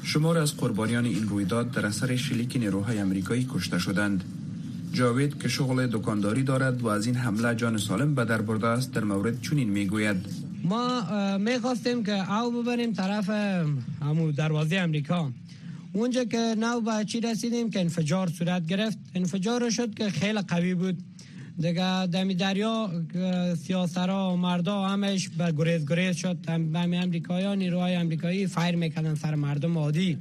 شمار 0.07 0.37
از 0.37 0.57
قربانیان 0.57 1.05
این 1.05 1.27
رویداد 1.29 1.71
در 1.71 1.85
اثر 1.85 2.15
شلیک 2.15 2.55
نیروهای 2.55 2.97
امریکایی 2.99 3.47
کشته 3.53 3.79
شدند. 3.79 4.23
جاوید 4.93 5.41
که 5.41 5.47
شغل 5.47 5.87
دکانداری 5.87 6.43
دارد 6.43 6.81
و 6.81 6.87
از 6.87 7.05
این 7.05 7.15
حمله 7.15 7.55
جان 7.55 7.77
سالم 7.77 8.15
به 8.15 8.25
در 8.25 8.41
برده 8.41 8.67
است 8.67 8.91
در 8.91 9.03
مورد 9.03 9.41
چنین 9.41 9.69
می‌گوید. 9.69 10.17
ما 10.63 11.37
می‌خواستیم 11.37 12.03
که 12.03 12.33
او 12.33 12.63
ببریم 12.63 12.93
طرف 12.93 13.29
همو 14.01 14.31
دروازه 14.31 14.75
امریکا 14.75 15.31
اونجا 15.93 16.23
که 16.23 16.55
نو 16.57 16.81
به 16.81 17.05
چی 17.05 17.21
رسیدیم 17.21 17.69
که 17.69 17.79
انفجار 17.79 18.29
صورت 18.29 18.67
گرفت. 18.67 18.97
انفجار 19.15 19.69
شد 19.69 19.93
که 19.93 20.09
خیلی 20.09 20.41
قوی 20.41 20.73
بود. 20.73 20.97
دیگه 21.59 22.05
دمی 22.05 22.35
دریا 22.35 22.89
سیاسرا 23.55 24.33
و 24.33 24.35
مردا 24.37 24.87
همش 24.87 25.29
به 25.29 25.51
گریز 25.51 25.85
گریز 25.89 26.15
شد. 26.15 26.37
همه 26.49 26.97
امریکایی 26.97 27.45
ها 27.45 27.55
نیروهای 27.55 27.95
امریکایی 27.95 28.47
فایر 28.47 28.75
می‌کردن 28.75 29.15
سر 29.15 29.35
مردم 29.35 29.77
عادی. 29.77 30.17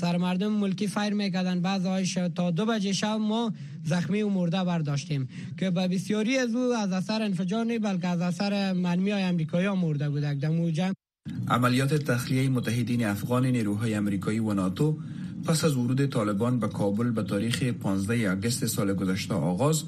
سر 0.00 0.16
مردم 0.16 0.52
ملکی 0.52 0.86
فایر 0.86 1.14
می‌کردن. 1.14 1.60
بعض 1.60 1.86
هایش 1.86 2.14
تا 2.14 2.50
دو 2.50 2.66
بجه 2.66 2.92
شب 2.92 3.18
ما 3.20 3.52
زخمی 3.84 4.22
و 4.22 4.28
مرده 4.28 4.64
برداشتیم. 4.64 5.28
که 5.58 5.70
به 5.70 5.88
بسیاری 5.88 6.38
از 6.38 6.54
او 6.54 6.72
از 6.74 6.92
اثر 6.92 7.22
انفجار 7.22 7.64
نی 7.64 7.78
بلکه 7.78 8.08
از 8.08 8.20
اثر 8.20 8.72
مرمی 8.72 9.10
های 9.10 9.22
امریکایی 9.22 9.66
ها 9.66 9.74
مرده 9.74 10.08
بودک 10.08 10.36
دمو 10.36 10.70
جمع 10.70 10.94
عملیات 11.48 11.94
تخلیه 11.94 12.48
متحدین 12.48 13.04
افغان 13.04 13.46
نیروهای 13.46 13.94
امریکایی 13.94 14.38
و 14.38 14.54
ناتو 14.54 14.98
پس 15.44 15.64
از 15.64 15.76
ورود 15.76 16.06
طالبان 16.06 16.58
به 16.58 16.68
کابل 16.68 17.10
به 17.10 17.22
تاریخ 17.22 17.62
15 17.62 18.30
اگست 18.30 18.66
سال 18.66 18.94
گذشته 18.94 19.34
آغاز 19.34 19.84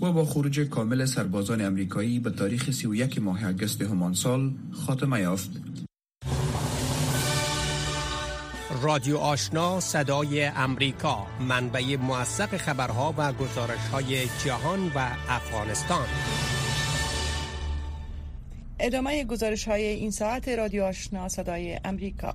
و 0.00 0.12
با 0.12 0.24
خروج 0.24 0.60
کامل 0.60 1.04
سربازان 1.04 1.60
امریکایی 1.60 2.18
به 2.18 2.30
تاریخ 2.30 2.70
31 2.70 3.18
ماه 3.18 3.46
اگست 3.46 3.82
همان 3.82 4.14
سال 4.14 4.52
خاتمه 4.72 5.20
یافت. 5.20 5.50
رادیو 8.82 9.16
آشنا 9.16 9.80
صدای 9.80 10.44
امریکا 10.44 11.26
منبع 11.48 11.96
موثق 11.96 12.56
خبرها 12.56 13.14
و 13.18 13.32
گزارش 13.32 13.88
های 13.92 14.26
جهان 14.44 14.80
و 14.94 15.08
افغانستان 15.28 16.06
ادامه 18.80 19.24
گزارش 19.24 19.68
های 19.68 19.82
این 19.82 20.10
ساعت 20.10 20.48
رادیو 20.48 20.84
آشنا 20.84 21.28
صدای 21.28 21.78
امریکا 21.84 22.34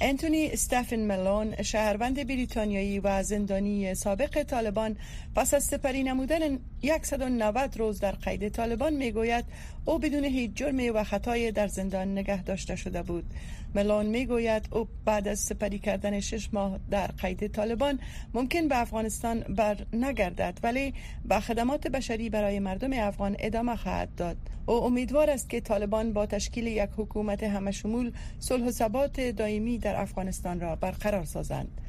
انتونی 0.00 0.46
استفن 0.46 1.00
ملون 1.00 1.62
شهروند 1.62 2.26
بریتانیایی 2.26 3.00
و 3.00 3.22
زندانی 3.22 3.94
سابق 3.94 4.42
طالبان 4.42 4.96
پس 5.34 5.54
از 5.54 5.64
سپری 5.64 6.02
نمودن 6.02 6.58
190 6.82 7.78
روز 7.78 8.00
در 8.00 8.12
قید 8.12 8.48
طالبان 8.48 8.92
می‌گوید 8.92 9.44
او 9.84 9.98
بدون 9.98 10.24
هیچ 10.24 10.50
جرمی 10.54 10.90
و 10.90 11.04
خطای 11.04 11.52
در 11.52 11.66
زندان 11.66 12.12
نگه 12.12 12.42
داشته 12.42 12.76
شده 12.76 13.02
بود. 13.02 13.24
ملون 13.74 14.06
می‌گوید 14.06 14.68
او 14.72 14.88
بعد 15.04 15.28
از 15.28 15.40
سپری 15.40 15.78
کردن 15.78 16.20
شش 16.20 16.48
ماه 16.54 16.78
در 16.90 17.06
قید 17.06 17.46
طالبان 17.46 18.00
ممکن 18.34 18.68
به 18.68 18.80
افغانستان 18.80 19.40
بر 19.40 19.76
نگردد 19.92 20.58
ولی 20.62 20.94
به 21.24 21.40
خدمات 21.40 21.86
بشری 21.86 22.30
برای 22.30 22.58
مردم 22.60 22.90
افغان 22.92 23.36
ادامه 23.38 23.76
خواهد 23.76 24.14
داد. 24.14 24.36
او 24.66 24.74
امیدوار 24.74 25.30
است 25.30 25.50
که 25.50 25.60
طالبان 25.60 26.12
با 26.12 26.26
تشکیل 26.26 26.66
یک 26.66 26.90
حکومت 26.96 27.42
همشمول 27.42 28.12
صلح 28.38 28.64
و 28.64 28.70
ثبات 28.70 29.20
دائمی 29.20 29.78
در 29.78 30.00
افغانستان 30.00 30.60
را 30.60 30.76
برقرار 30.76 31.24
سازند. 31.24 31.80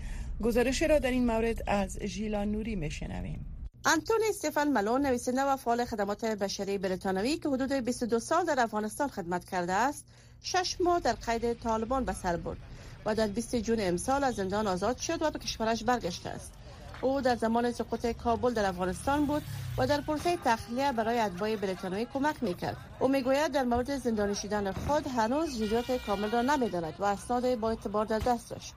گزارش 0.41 0.81
را 0.81 0.99
در 0.99 1.11
این 1.11 1.25
مورد 1.25 1.63
از 1.67 1.99
ژیلان 1.99 2.51
نوری 2.51 2.75
میشنویم. 2.75 3.58
انتونی 3.85 4.23
استفان 4.29 4.67
ملون 4.67 5.01
نویسنده 5.01 5.41
و 5.43 5.55
فعال 5.55 5.85
خدمات 5.85 6.25
بشری 6.25 6.77
بریتانوی 6.77 7.37
که 7.37 7.49
حدود 7.49 7.71
22 7.73 8.19
سال 8.19 8.45
در 8.45 8.59
افغانستان 8.59 9.07
خدمت 9.07 9.45
کرده 9.45 9.73
است 9.73 10.05
شش 10.41 10.81
ماه 10.81 10.99
در 10.99 11.13
قید 11.13 11.53
طالبان 11.53 12.05
به 12.05 12.13
سر 12.13 12.37
برد 12.37 12.57
و 13.05 13.15
در 13.15 13.27
20 13.27 13.55
جون 13.55 13.77
امسال 13.79 14.23
از 14.23 14.35
زندان 14.35 14.67
آزاد 14.67 14.97
شد 14.97 15.21
و 15.21 15.31
به 15.31 15.39
کشورش 15.39 15.83
برگشته 15.83 16.29
است. 16.29 16.53
او 17.01 17.21
در 17.21 17.35
زمان 17.35 17.71
سقوط 17.71 18.05
کابل 18.05 18.53
در 18.53 18.65
افغانستان 18.65 19.25
بود 19.25 19.43
و 19.77 19.87
در 19.87 20.01
پروسه 20.01 20.37
تخلیه 20.45 20.91
برای 20.91 21.19
اتباع 21.19 21.55
بریتانیایی 21.55 22.07
کمک 22.13 22.43
می‌کرد. 22.43 22.77
او 22.99 23.07
می‌گوید 23.07 23.51
در 23.51 23.63
مورد 23.63 23.97
زندانی 23.97 24.35
شدن 24.35 24.71
خود 24.71 25.07
هنوز 25.07 25.57
جزئیات 25.57 26.05
کامل 26.05 26.31
را 26.31 26.41
نمی‌داند 26.41 26.93
و 26.99 27.03
اسناد 27.03 27.55
با 27.55 27.69
اعتبار 27.69 28.05
در 28.05 28.19
دست 28.19 28.49
داشت. 28.49 28.73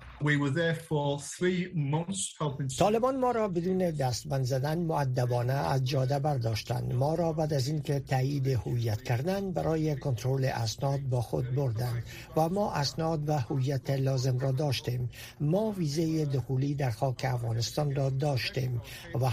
طالبان 2.79 3.21
ما 3.21 3.31
را 3.31 3.49
بدون 3.49 3.79
دستبند 3.79 4.45
زدن 4.45 4.79
معدبانه 4.79 5.53
از 5.53 5.85
جاده 5.85 6.19
برداشتند. 6.19 6.95
ما 6.95 7.15
را 7.15 7.33
بعد 7.33 7.53
از 7.53 7.69
اینکه 7.69 8.01
تایید 8.01 8.49
هویت 8.49 9.03
کردن 9.03 9.53
برای 9.53 9.97
کنترل 9.97 10.45
اسناد 10.45 11.01
با 11.01 11.21
خود 11.21 11.55
بردند 11.55 12.03
و 12.37 12.49
ما 12.49 12.73
اسناد 12.73 13.29
و 13.29 13.33
هویت 13.33 13.91
لازم 13.91 14.39
را 14.39 14.53
داشتیم. 14.53 15.11
ما 15.41 15.71
ویزه 15.71 16.25
دخولی 16.25 16.75
در 16.75 16.91
خاک 16.91 17.25
افغانستان 17.29 17.95
را 17.95 18.11
داشتیم 18.11 18.81
و 19.21 19.29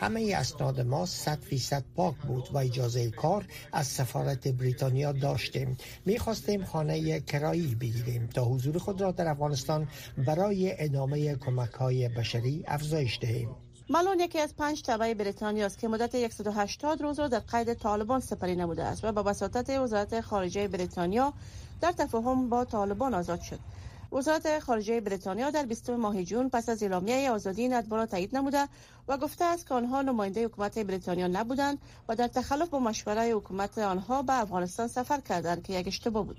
همه 0.00 0.32
اسناد 0.36 0.80
ما 0.80 1.06
100 1.06 1.38
فیصد 1.38 1.84
پاک 1.96 2.14
بود 2.16 2.48
و 2.52 2.58
اجازه 2.58 3.10
کار 3.10 3.44
از 3.72 3.86
سفارت 3.86 4.48
بریتانیا 4.48 5.12
داشتیم. 5.12 5.76
می‌خواستیم 6.06 6.64
خانه 6.64 7.20
کرایی 7.20 7.74
بگیریم 7.74 8.26
تا 8.26 8.44
حضور 8.44 8.78
خود 8.78 9.00
را 9.00 9.12
در 9.12 9.28
افغانستان 9.28 9.88
برای 10.36 10.74
ادامه 10.78 11.36
کمک 11.36 11.72
های 11.72 12.08
بشری 12.08 12.64
افزایش 12.66 13.18
دهیم 13.20 13.48
مالون 13.90 14.20
یکی 14.20 14.40
از 14.40 14.56
پنج 14.56 14.82
تبع 14.82 15.14
بریتانیا 15.14 15.66
است 15.66 15.78
که 15.78 15.88
مدت 15.88 16.32
180 16.32 17.02
روز 17.02 17.18
را 17.18 17.28
در 17.28 17.38
قید 17.38 17.74
طالبان 17.74 18.20
سپری 18.20 18.56
نموده 18.56 18.84
است 18.84 19.04
و 19.04 19.12
با 19.12 19.22
وساطت 19.26 19.70
وزارت 19.70 20.20
خارجه 20.20 20.68
بریتانیا 20.68 21.32
در 21.80 21.92
تفاهم 21.92 22.48
با 22.48 22.64
طالبان 22.64 23.14
آزاد 23.14 23.40
شد 23.40 23.58
وزارت 24.12 24.58
خارجه 24.58 25.00
بریتانیا 25.00 25.50
در 25.50 25.66
20 25.66 25.90
ماه 25.90 26.22
جون 26.22 26.48
پس 26.48 26.68
از 26.68 26.82
اعلامیه 26.82 27.30
آزادی 27.30 27.62
این 27.62 27.90
را 27.90 28.06
تایید 28.06 28.36
نموده 28.36 28.68
و 29.08 29.18
گفته 29.18 29.44
است 29.44 29.68
که 29.68 29.74
آنها 29.74 30.02
نماینده 30.02 30.44
حکومت 30.44 30.78
بریتانیا 30.78 31.26
نبودند 31.26 31.78
و 32.08 32.16
در 32.16 32.28
تخلف 32.28 32.68
با 32.68 32.78
مشوره 32.78 33.34
حکومت 33.34 33.78
آنها 33.78 34.22
به 34.22 34.40
افغانستان 34.40 34.88
سفر 34.88 35.20
کردند 35.20 35.62
که 35.62 35.72
یک 35.72 35.86
اشتباه 35.86 36.26
بود. 36.26 36.36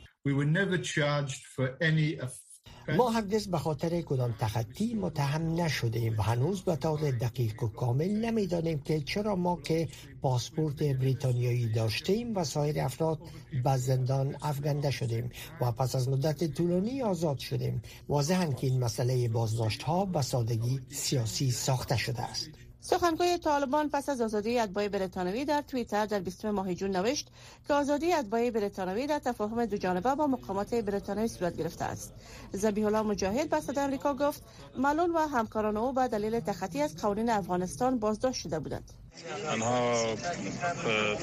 ما 2.87 3.09
هرگز 3.09 3.47
به 3.47 3.57
خاطر 3.57 4.01
کدام 4.01 4.35
تخطی 4.39 4.93
متهم 4.93 5.61
نشدیم 5.61 6.17
و 6.17 6.21
هنوز 6.21 6.61
به 6.61 6.75
طور 6.75 7.11
دقیق 7.11 7.63
و 7.63 7.67
کامل 7.67 8.11
نمی‌دانیم 8.25 8.79
که 8.79 9.01
چرا 9.01 9.35
ما 9.35 9.55
که 9.61 9.87
پاسپورت 10.21 10.83
بریتانیایی 10.83 11.67
داشتیم 11.67 12.37
و 12.37 12.43
سایر 12.43 12.81
افراد 12.81 13.19
به 13.63 13.77
زندان 13.77 14.35
افگنده 14.41 14.91
شدیم 14.91 15.29
و 15.61 15.71
پس 15.71 15.95
از 15.95 16.09
مدت 16.09 16.53
طولانی 16.53 17.01
آزاد 17.01 17.37
شدیم. 17.37 17.81
واضحا 18.09 18.45
که 18.45 18.67
این 18.67 18.79
مسئله 18.79 19.27
بازداشت 19.27 19.83
ها 19.83 20.05
به 20.05 20.21
سادگی 20.21 20.81
سیاسی 20.89 21.51
ساخته 21.51 21.97
شده 21.97 22.21
است. 22.21 22.64
سخنگوی 22.87 23.37
طالبان 23.37 23.89
پس 23.89 24.09
از 24.09 24.21
آزادی 24.21 24.59
اتباع 24.59 24.87
بریتانوی 24.87 25.45
در 25.45 25.61
توییتر 25.61 26.05
در 26.05 26.19
20 26.19 26.45
ماه 26.45 26.73
جون 26.73 26.95
نوشت 26.95 27.27
که 27.67 27.73
آزادی 27.73 28.13
اتباع 28.13 28.49
بریتانوی 28.49 29.07
در 29.07 29.19
تفاهم 29.19 29.65
دو 29.65 29.77
جانبه 29.77 30.15
با 30.15 30.27
مقامات 30.27 30.75
بریتانیایی 30.75 31.29
صورت 31.29 31.57
گرفته 31.57 31.85
است. 31.85 32.13
ذبیح 32.55 32.85
الله 32.85 33.01
مجاهد 33.01 33.49
به 33.49 33.59
صدای 33.59 33.83
آمریکا 33.83 34.13
گفت 34.13 34.43
مالون 34.77 35.11
و 35.11 35.17
همکاران 35.17 35.77
او 35.77 35.93
به 35.93 36.07
دلیل 36.07 36.39
تخطی 36.39 36.81
از 36.81 36.97
قوانین 36.97 37.29
افغانستان 37.29 37.99
بازداشت 37.99 38.41
شده 38.41 38.59
بودند. 38.59 39.04
آنها 39.51 40.05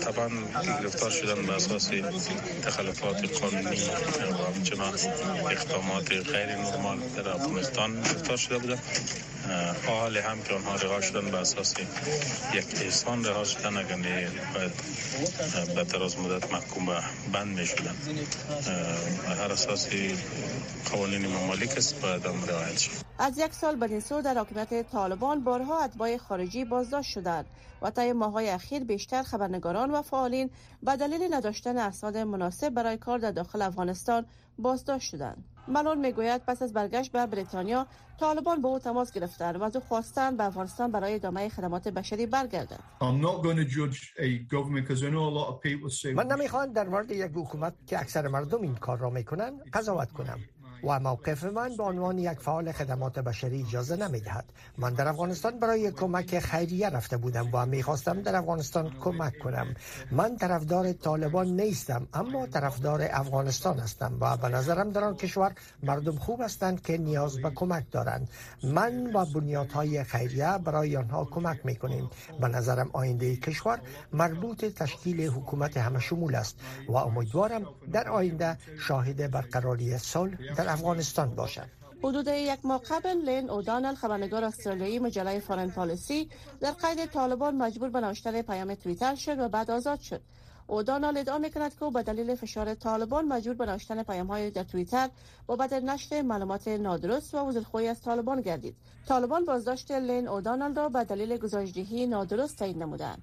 طبعا 0.00 0.28
گرفتار 0.80 1.10
شدن 1.10 1.46
به 1.46 1.52
اساس 1.52 1.90
تخلفات 2.62 3.40
قانونی 3.40 3.80
و 4.32 4.54
همچنان 4.54 4.94
اقدامات 5.50 6.12
غیر 6.12 6.56
نرمال 6.56 6.98
در 6.98 7.28
افغانستان 7.28 7.94
گرفتار 8.02 8.36
شده 8.36 8.58
بودند. 8.58 8.82
حال 9.86 10.16
هم 10.16 10.42
که 10.42 10.54
آنها 10.54 10.74
رها 10.74 11.00
شدن 11.00 11.30
به 11.30 11.36
اساس 11.36 11.74
یک 12.54 12.66
احسان 12.82 13.24
رها 13.24 13.44
شدن 13.44 13.76
اگر 13.76 14.28
باید 14.54 14.72
به 15.74 15.84
دراز 15.84 16.18
مدت 16.18 16.52
محکوم 16.52 16.86
به 16.86 17.00
بند 17.32 17.58
می 17.58 17.66
شدن 17.66 17.94
هر 19.28 19.52
اساسی 19.52 20.18
قوانین 20.92 21.26
ممالک 21.26 21.76
است 21.76 22.00
باید 22.00 22.26
هم 22.26 22.44
رعایت 22.44 22.78
شد. 22.78 22.90
از 23.18 23.38
یک 23.38 23.52
سال 23.54 23.76
بعد 23.76 23.90
این 23.90 24.00
سو 24.00 24.22
در 24.22 24.34
حاکمیت 24.34 24.90
طالبان 24.92 25.44
بارها 25.44 25.84
اتباع 25.84 26.16
خارجی 26.16 26.64
بازداشت 26.64 27.10
شدند. 27.10 27.46
و 27.82 27.90
طی 27.90 28.12
ماه‌های 28.12 28.48
اخیر 28.48 28.84
بیشتر 28.84 29.22
خبرنگاران 29.22 29.90
و 29.90 30.02
فعالین 30.02 30.50
به 30.82 30.96
دلیل 30.96 31.34
نداشتن 31.34 31.78
اسناد 31.78 32.16
مناسب 32.16 32.68
برای 32.68 32.96
کار 32.96 33.18
در 33.18 33.30
داخل 33.30 33.62
افغانستان 33.62 34.26
بازداشت 34.58 35.10
شدند. 35.10 35.44
ملون 35.68 35.98
می‌گوید 35.98 36.42
پس 36.46 36.62
از 36.62 36.72
برگشت 36.72 37.12
به 37.12 37.26
بریتانیا 37.26 37.86
طالبان 38.20 38.62
با 38.62 38.68
او 38.68 38.78
تماس 38.78 39.12
گرفتند 39.12 39.56
و 39.56 39.62
از 39.62 39.76
او 39.76 39.82
خواستند 39.88 40.36
به 40.36 40.44
افغانستان 40.44 40.92
برای 40.92 41.14
ادامه 41.14 41.48
خدمات 41.48 41.88
بشری 41.88 42.26
برگردد 42.26 42.80
من 46.14 46.26
نمی‌خوام 46.26 46.72
در 46.72 46.88
مورد 46.88 47.10
یک 47.10 47.32
حکومت 47.34 47.74
که 47.86 48.00
اکثر 48.00 48.28
مردم 48.28 48.62
این 48.62 48.74
کار 48.74 48.98
را 48.98 49.10
می‌کنند 49.10 49.70
قضاوت 49.72 50.12
کنم 50.12 50.40
و 50.84 51.00
موقف 51.00 51.44
من 51.44 51.76
به 51.76 51.82
عنوان 51.82 52.18
یک 52.18 52.38
فعال 52.40 52.72
خدمات 52.72 53.18
بشری 53.18 53.62
اجازه 53.62 53.96
نمی‌دهد. 53.96 54.44
من 54.78 54.92
در 54.94 55.08
افغانستان 55.08 55.58
برای 55.58 55.90
کمک 55.90 56.38
خیریه 56.38 56.88
رفته 56.88 57.16
بودم 57.16 57.48
و 57.52 57.66
می‌خواستم 57.66 58.22
در 58.22 58.36
افغانستان 58.36 58.90
کمک 59.00 59.38
کنم. 59.38 59.74
من 60.10 60.36
طرفدار 60.36 60.92
طالبان 60.92 61.46
نیستم 61.46 62.08
اما 62.14 62.46
طرفدار 62.46 63.08
افغانستان 63.10 63.78
هستم 63.78 64.16
و 64.20 64.36
به 64.36 64.48
نظرم 64.48 64.90
در 64.90 65.04
آن 65.04 65.16
کشور 65.16 65.52
مردم 65.82 66.16
خوب 66.16 66.40
هستند 66.40 66.82
که 66.82 66.98
نیاز 66.98 67.38
به 67.38 67.50
کمک 67.50 67.84
دارند. 67.90 68.28
من 68.62 69.12
و 69.14 69.24
بنیادهای 69.24 70.04
خیریه 70.04 70.58
برای 70.58 70.96
آنها 70.96 71.24
کمک 71.24 71.66
می‌کنیم. 71.66 72.10
به 72.40 72.48
نظرم 72.48 72.90
آینده 72.92 73.36
کشور 73.36 73.78
مربوط 74.12 74.64
تشکیل 74.64 75.28
حکومت 75.28 75.76
همه 75.76 76.00
شمول 76.00 76.34
است 76.34 76.56
و 76.88 76.96
امیدوارم 76.96 77.62
در 77.92 78.08
آینده 78.08 78.58
شاهد 78.78 79.30
برقراری 79.30 79.98
صلح 79.98 80.54
در 80.56 80.71
افغانستان 80.72 81.34
باشد. 81.34 81.68
حدود 82.02 82.28
یک 82.28 82.58
ماه 82.64 82.80
قبل 82.90 83.16
لین 83.28 83.50
اودانل 83.50 83.94
خبرنگار 83.94 84.44
استرالیایی 84.44 84.98
مجله 84.98 85.40
فارن 85.40 85.70
پالیسی 85.70 86.30
در 86.60 86.70
قید 86.70 87.06
طالبان 87.06 87.56
مجبور 87.56 87.90
به 87.90 88.00
نوشتن 88.00 88.42
پیام 88.42 88.74
توییتر 88.74 89.14
شد 89.14 89.38
و 89.38 89.48
بعد 89.48 89.70
آزاد 89.70 90.00
شد. 90.00 90.20
اودانال 90.66 91.18
ادعا 91.18 91.38
می‌کند 91.38 91.74
که 91.74 91.84
او 91.84 91.90
به 91.90 92.02
دلیل 92.02 92.34
فشار 92.34 92.74
طالبان 92.74 93.24
مجبور 93.24 93.54
به 93.54 93.66
نوشتن 93.66 94.02
پیام 94.02 94.26
های 94.26 94.50
در 94.50 94.62
توییتر 94.62 95.08
بعد 95.58 95.74
نشر 95.74 96.22
معلومات 96.22 96.68
نادرست 96.68 97.34
و 97.34 97.38
وزیرخویی 97.38 97.88
از 97.88 98.02
طالبان 98.02 98.40
گردید. 98.40 98.76
طالبان 99.08 99.44
بازداشت 99.44 99.90
لین 99.90 100.28
اودانال 100.28 100.74
را 100.74 100.88
به 100.88 101.04
دلیل 101.04 101.36
گزارشدهی 101.36 102.06
نادرست 102.06 102.58
تعیین 102.58 102.82
نمودند. 102.82 103.22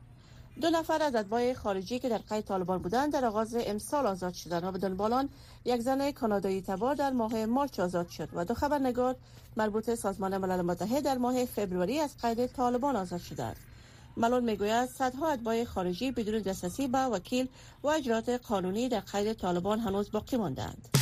دو 0.62 0.70
نفر 0.70 1.02
از 1.04 1.16
ادبای 1.16 1.54
خارجی 1.54 2.00
که 2.00 2.10
در 2.10 2.18
قید 2.18 2.46
طالبان 2.46 2.82
بودند 2.82 3.14
در 3.14 3.26
آغاز 3.26 3.56
امسال 3.60 4.06
آزاد 4.06 4.34
شدند 4.34 4.64
و 4.64 4.72
بدون 4.72 4.98
بالان 4.98 5.30
یک 5.66 5.82
زن 5.82 6.12
کانادایی 6.12 6.62
تبار 6.62 6.96
در 6.96 7.12
ماه 7.12 7.46
مارچ 7.46 7.80
آزاد 7.80 8.10
شد 8.10 8.30
و 8.34 8.46
دو 8.46 8.54
خبرنگار 8.54 9.16
مربوط 9.58 9.96
سازمان 9.96 10.38
ملل 10.38 10.62
متحد 10.62 11.04
در 11.04 11.18
ماه 11.18 11.46
فوریه 11.46 12.02
از 12.02 12.18
قید 12.22 12.48
طالبان 12.48 12.96
آزاد 12.96 13.20
شدند. 13.20 13.56
ملون 14.18 14.44
می‌گوید 14.44 14.90
صدها 14.90 15.30
ادبای 15.30 15.66
خارجی 15.66 16.12
بدون 16.12 16.40
دسترسی 16.42 16.88
به 16.88 16.98
وکیل 16.98 17.48
و 17.84 17.88
اجرات 17.88 18.30
قانونی 18.30 18.90
در 18.90 19.00
قید 19.00 19.34
طالبان 19.34 19.80
هنوز 19.80 20.12
باقی 20.12 20.38
ماندند. 20.38 20.99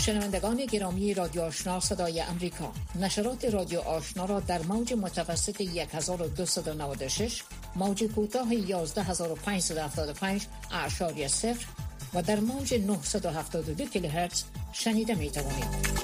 شنوندگان 0.00 0.56
گرامی 0.56 1.14
رادیو 1.14 1.42
آشنا 1.42 1.80
صدای 1.80 2.20
امریکا. 2.20 2.72
نشرات 2.94 3.44
رادیو 3.44 3.80
آشنا 3.80 4.24
را 4.24 4.40
در 4.40 4.62
موج 4.62 4.92
متوسط 4.92 5.60
1296 5.60 7.42
موج 7.76 8.04
کوتاه 8.04 8.52
11575 8.52 10.46
اعشاری 10.72 11.28
صفر 11.28 11.66
و 12.14 12.22
در 12.22 12.40
موج 12.40 12.74
972 12.74 13.84
کیلوهرتز 13.84 14.44
شنیده 14.72 15.14
می 15.14 15.30
توانید 15.30 16.00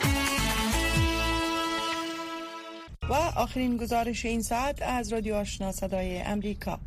و 3.09 3.15
آخرین 3.15 3.77
گزارش 3.77 4.25
این 4.25 4.43
ساعت 4.43 4.83
از 4.83 5.13
رادیو 5.13 5.35
آشنا 5.35 5.73
صدای 5.73 6.19
امریکا. 6.19 6.81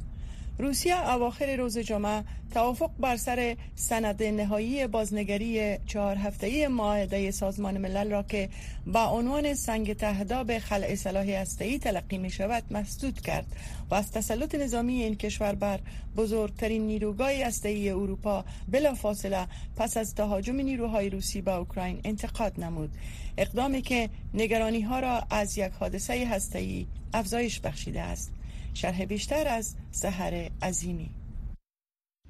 روسیه 0.60 1.10
اواخر 1.10 1.56
روز 1.56 1.78
جمعه 1.78 2.24
توافق 2.54 2.92
بر 3.00 3.18
سر 3.18 3.58
سند 3.76 4.24
نهایی 4.24 4.88
بازنگری 4.88 5.78
چهار 5.86 6.16
هفته‌ای 6.16 6.68
معاهده 6.68 7.32
سازمان 7.32 7.78
ملل 7.78 8.12
را 8.12 8.24
که 8.24 8.50
با 8.88 9.06
عنوان 9.06 9.54
سنگ 9.54 9.94
تهدا 9.94 10.44
به 10.44 10.60
خلع 10.60 10.96
سلاح 10.96 11.30
هسته‌ای 11.30 11.80
تلقی 11.80 12.18
می 12.18 12.30
شود 12.30 12.64
مسدود 12.72 13.22
کرد. 13.22 13.46
و 13.92 13.96
از 13.96 14.12
تسلط 14.12 14.56
نظامی 14.56 15.04
این 15.04 15.16
کشور 15.16 15.56
بر 15.56 15.80
بزرگترین 16.18 16.88
نیروگاه 16.88 17.32
هسته‌ای 17.32 17.90
اروپا 17.90 18.46
بلافاصله 18.68 19.48
پس 19.76 19.98
از 19.98 20.16
تهاجم 20.16 20.56
نیروهای 20.56 21.10
روسی 21.10 21.42
به 21.42 21.56
اوکراین 21.56 22.02
انتقاد 22.04 22.60
نمود. 22.60 22.92
اقدامی 23.38 23.82
که 23.82 24.10
نگرانی 24.34 24.82
ها 24.82 25.00
را 25.00 25.24
از 25.30 25.58
یک 25.58 25.72
حادثه 25.80 26.28
هسته‌ای 26.28 26.88
افزایش 27.14 27.60
بخشیده 27.60 28.02
است. 28.02 28.32
شرح 28.80 29.06
بیشتر 29.06 29.48
از 29.48 29.76
سهر 29.92 30.50
عظیمی. 30.62 31.10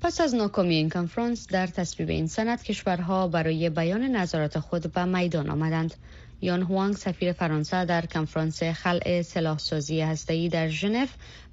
پس 0.02 0.22
از 0.22 0.36
ناکامی 0.36 0.76
این 0.76 0.90
کنفرانس 0.90 1.48
در 1.48 1.68
تصویب 1.68 2.10
این 2.10 2.28
سند 2.28 2.64
کشورها 2.64 3.28
برای 3.28 3.70
بیان 3.70 4.02
نظارت 4.04 4.60
خود 4.60 4.94
به 4.94 5.06
میدان 5.06 5.50
آمدند. 5.50 5.94
یان 6.42 6.62
هوانگ 6.62 6.96
سفیر 6.96 7.32
فرانسه 7.32 7.86
در 7.86 8.06
کنفرانس 8.06 8.64
خلع 8.64 9.22
سلاحسازی 9.22 10.02
هسته‌ای 10.02 10.50
در 10.50 10.70
ژنو 10.70 11.06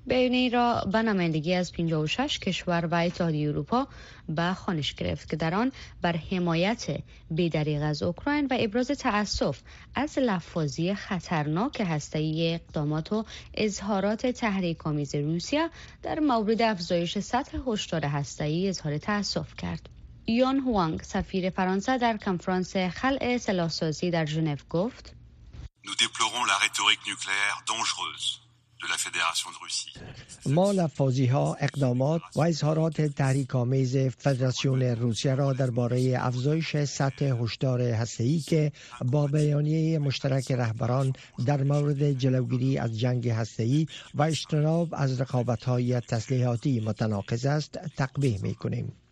بیانیه 0.06 0.50
را 0.50 0.84
به 0.92 1.02
نمایندگی 1.02 1.54
از 1.54 1.72
56 1.72 2.38
کشور 2.38 2.88
و 2.90 2.94
اتحادیه 2.94 3.48
اروپا 3.48 3.88
به 4.28 4.52
خانش 4.54 4.94
گرفت 4.94 5.28
که 5.28 5.36
در 5.36 5.54
آن 5.54 5.72
بر 6.02 6.16
حمایت 6.16 6.86
بیدریغ 7.30 7.82
از 7.82 8.02
اوکراین 8.02 8.46
و 8.46 8.56
ابراز 8.60 8.86
تأسف 8.86 9.62
از 9.94 10.18
لفاظی 10.18 10.94
خطرناک 10.94 11.82
هسته‌ای 11.86 12.54
اقدامات 12.54 13.12
و 13.12 13.24
اظهارات 13.54 14.26
تحریک‌آمیز 14.26 15.14
روسیه 15.14 15.70
در 16.02 16.18
مورد 16.18 16.62
افزایش 16.62 17.18
سطح 17.18 17.58
هشدار 17.66 18.04
هسته‌ای 18.04 18.68
اظهار 18.68 18.98
تأسف 18.98 19.54
کرد. 19.56 19.95
یان 20.28 20.58
هوانگ 20.58 21.02
سفیر 21.02 21.50
فرانسه 21.50 21.98
در 21.98 22.16
کنفرانس 22.16 22.76
خلع 22.76 23.38
سلاحسازی 23.38 24.10
در 24.10 24.26
ژنو 24.26 24.56
گفت 24.70 25.14
ما 30.46 30.72
لفاظی 30.72 31.26
ها 31.26 31.54
اقدامات 31.60 32.20
و 32.36 32.40
اظهارات 32.40 33.00
تحریک 33.00 33.54
آمیز 33.54 33.96
فدراسیون 33.96 34.82
روسیه 34.82 35.34
را 35.34 35.52
درباره 35.52 36.14
افزایش 36.16 36.76
سطح 36.76 37.24
هشدار 37.24 37.82
هسته‌ای 37.82 38.38
که 38.38 38.72
با 39.04 39.26
بیانیه 39.26 39.98
مشترک 39.98 40.52
رهبران 40.52 41.12
در 41.46 41.62
مورد 41.62 42.12
جلوگیری 42.12 42.78
از 42.78 42.98
جنگ 42.98 43.28
هسته‌ای 43.28 43.86
و 44.14 44.22
اجتناب 44.22 44.88
از 44.92 45.20
های 45.66 46.00
تسلیحاتی 46.00 46.80
متناقض 46.80 47.46
است 47.46 47.78
تقبیح 47.96 48.42
می 48.42 48.54
کنیم. 48.54 49.05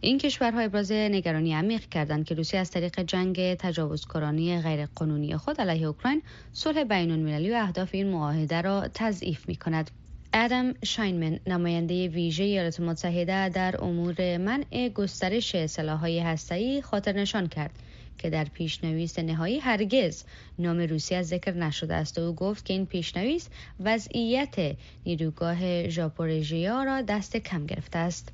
این 0.00 0.18
کشورها 0.18 0.60
ابراز 0.60 0.92
نگرانی 0.92 1.54
عمیق 1.54 1.88
کردند 1.88 2.24
که 2.24 2.34
روسیه 2.34 2.60
از 2.60 2.70
طریق 2.70 3.00
جنگ 3.00 3.54
تجاوزکارانه 3.54 4.62
غیرقانونی 4.62 5.36
خود 5.36 5.60
علیه 5.60 5.86
اوکراین 5.86 6.22
صلح 6.52 6.84
بین 6.84 7.10
المللی 7.10 7.50
و 7.50 7.54
اهداف 7.54 7.88
این 7.92 8.10
معاهده 8.10 8.60
را 8.60 8.88
تضعیف 8.94 9.48
می 9.48 9.56
کند. 9.56 9.90
ادم 10.32 10.74
شاینمن 10.84 11.40
نماینده 11.46 12.08
ویژه 12.08 12.44
ایالات 12.44 12.80
متحده 12.80 13.48
در 13.48 13.84
امور 13.84 14.36
منع 14.36 14.88
گسترش 14.88 15.66
سلاح‌های 15.66 16.18
هسته‌ای 16.20 16.82
خاطر 16.82 17.12
نشان 17.12 17.48
کرد 17.48 17.70
که 18.18 18.30
در 18.30 18.44
پیشنویس 18.44 19.18
نهایی 19.18 19.58
هرگز 19.58 20.24
نام 20.58 20.78
روسیه 20.78 21.22
ذکر 21.22 21.52
نشده 21.52 21.94
است 21.94 22.18
و 22.18 22.20
او 22.20 22.34
گفت 22.34 22.64
که 22.64 22.72
این 22.74 22.86
پیشنویس 22.86 23.48
وضعیت 23.80 24.76
نیروگاه 25.06 25.88
ژاپورژیا 25.88 26.82
را 26.82 27.02
دست 27.02 27.36
کم 27.36 27.66
گرفته 27.66 27.98
است 27.98 28.32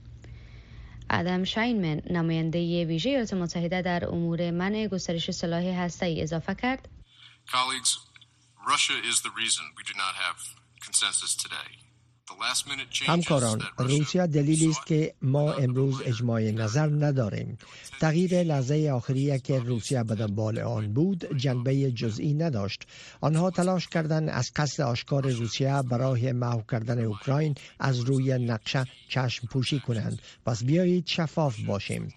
ادم 1.11 1.45
شاینمن 1.45 2.01
نماینده 2.11 2.85
ویژه 2.85 3.11
ایالات 3.11 3.35
متحده 3.35 3.83
در 3.83 4.09
امور 4.09 4.51
منع 4.51 4.87
گسترش 4.87 5.31
سلاح 5.31 5.65
هسته‌ای 5.65 6.23
اضافه 6.23 6.55
کرد. 6.55 6.89
همکاران 13.07 13.63
روسیه 13.79 14.27
دلیلی 14.27 14.71
است 14.71 14.87
که 14.87 15.15
ما 15.23 15.53
امروز 15.53 16.03
اجماع 16.05 16.51
نظر 16.51 16.87
نداریم. 16.87 17.59
تغییر 18.01 18.43
لحظه 18.43 18.91
آخری 18.95 19.41
که 19.41 19.59
روسیه 19.59 20.03
به 20.03 20.15
دنبال 20.15 20.59
آن 20.59 20.93
بود 20.93 21.37
جنبه 21.37 21.91
جزئی 21.91 22.35
نداشت. 22.35 22.83
آنها 23.21 23.51
تلاش 23.51 23.89
کردند 23.89 24.29
از 24.29 24.53
قصد 24.57 24.83
آشکار 24.83 25.31
روسیه 25.31 25.83
برای 25.83 26.33
محو 26.33 26.63
کردن 26.71 27.05
اوکراین 27.05 27.55
از 27.79 28.01
روی 28.01 28.39
نقشه 28.39 28.85
چشم 29.09 29.47
پوشی 29.47 29.81
کنند. 29.81 30.23
پس 30.47 30.65
بیایید 30.65 31.07
شفاف 31.07 31.61
باشیم. 31.61 32.09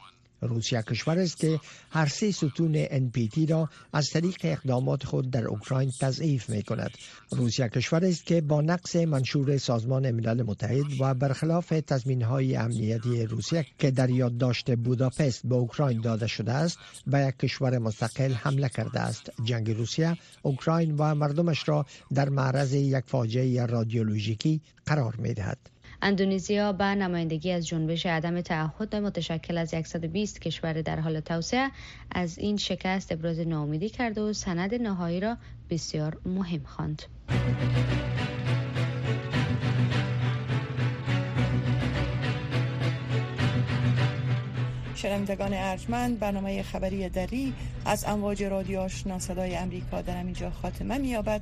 روسیه 0.41 0.81
کشور 0.81 1.19
است 1.19 1.37
که 1.37 1.59
هر 1.89 2.05
سه 2.05 2.31
ستون 2.31 2.85
NPT 2.85 3.49
را 3.49 3.69
از 3.93 4.09
طریق 4.09 4.37
اقدامات 4.43 5.03
خود 5.03 5.31
در 5.31 5.47
اوکراین 5.47 5.91
تضعیف 6.01 6.49
می 6.49 6.63
کند. 6.63 6.91
روسیه 7.31 7.69
کشور 7.69 8.05
است 8.05 8.25
که 8.25 8.41
با 8.41 8.61
نقص 8.61 8.95
منشور 8.95 9.57
سازمان 9.57 10.11
ملل 10.11 10.43
متحد 10.43 11.01
و 11.01 11.13
برخلاف 11.13 11.69
تضمین 11.69 12.21
های 12.21 12.55
امنیتی 12.55 13.25
روسیه 13.25 13.65
که 13.79 13.91
در 13.91 14.09
یادداشت 14.09 14.75
بوداپست 14.75 15.47
به 15.47 15.55
اوکراین 15.55 16.01
داده 16.01 16.27
شده 16.27 16.51
است 16.51 16.77
به 17.07 17.19
یک 17.19 17.37
کشور 17.37 17.77
مستقل 17.77 18.33
حمله 18.33 18.69
کرده 18.69 18.99
است. 18.99 19.31
جنگ 19.43 19.71
روسیه 19.71 20.17
اوکراین 20.41 20.95
و 20.95 21.15
مردمش 21.15 21.69
را 21.69 21.85
در 22.13 22.29
معرض 22.29 22.73
یک 22.73 23.03
فاجعه 23.07 23.65
رادیولوژیکی 23.65 24.61
قرار 24.85 25.15
می 25.15 25.33
دهد. 25.33 25.76
اندونزیا 26.01 26.73
به 26.73 26.85
نمایندگی 26.85 27.51
از 27.51 27.67
جنبش 27.67 28.05
عدم 28.05 28.41
تعهد 28.41 28.95
متشکل 28.95 29.57
از 29.57 29.69
120 29.85 30.41
کشور 30.41 30.81
در 30.81 30.99
حال 30.99 31.19
توسعه 31.19 31.71
از 32.11 32.37
این 32.37 32.57
شکست 32.57 33.11
ابراز 33.11 33.39
ناامیدی 33.39 33.89
کرد 33.89 34.17
و 34.17 34.33
سند 34.33 34.75
نهایی 34.75 35.19
را 35.19 35.37
بسیار 35.69 36.17
مهم 36.25 36.63
خواند. 36.63 37.03
شنوندگان 44.95 45.53
ارجمند 45.53 46.19
برنامه 46.19 46.63
خبری 46.63 47.09
دری 47.09 47.53
از 47.85 48.05
امواج 48.07 48.43
رادیو 48.43 48.79
آشنا 48.79 49.19
صدای 49.19 49.55
امریکا 49.55 50.01
در 50.01 50.17
اینجا 50.17 50.49
خاتمه 50.49 50.97
مییابد 50.97 51.41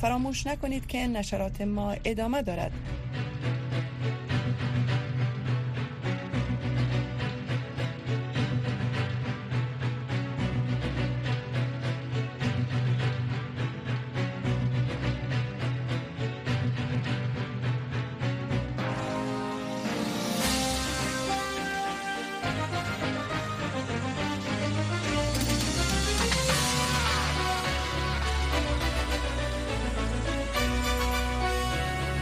فراموش 0.00 0.46
نکنید 0.46 0.86
که 0.86 1.06
نشرات 1.06 1.60
ما 1.60 1.96
ادامه 2.04 2.42
دارد 2.42 2.72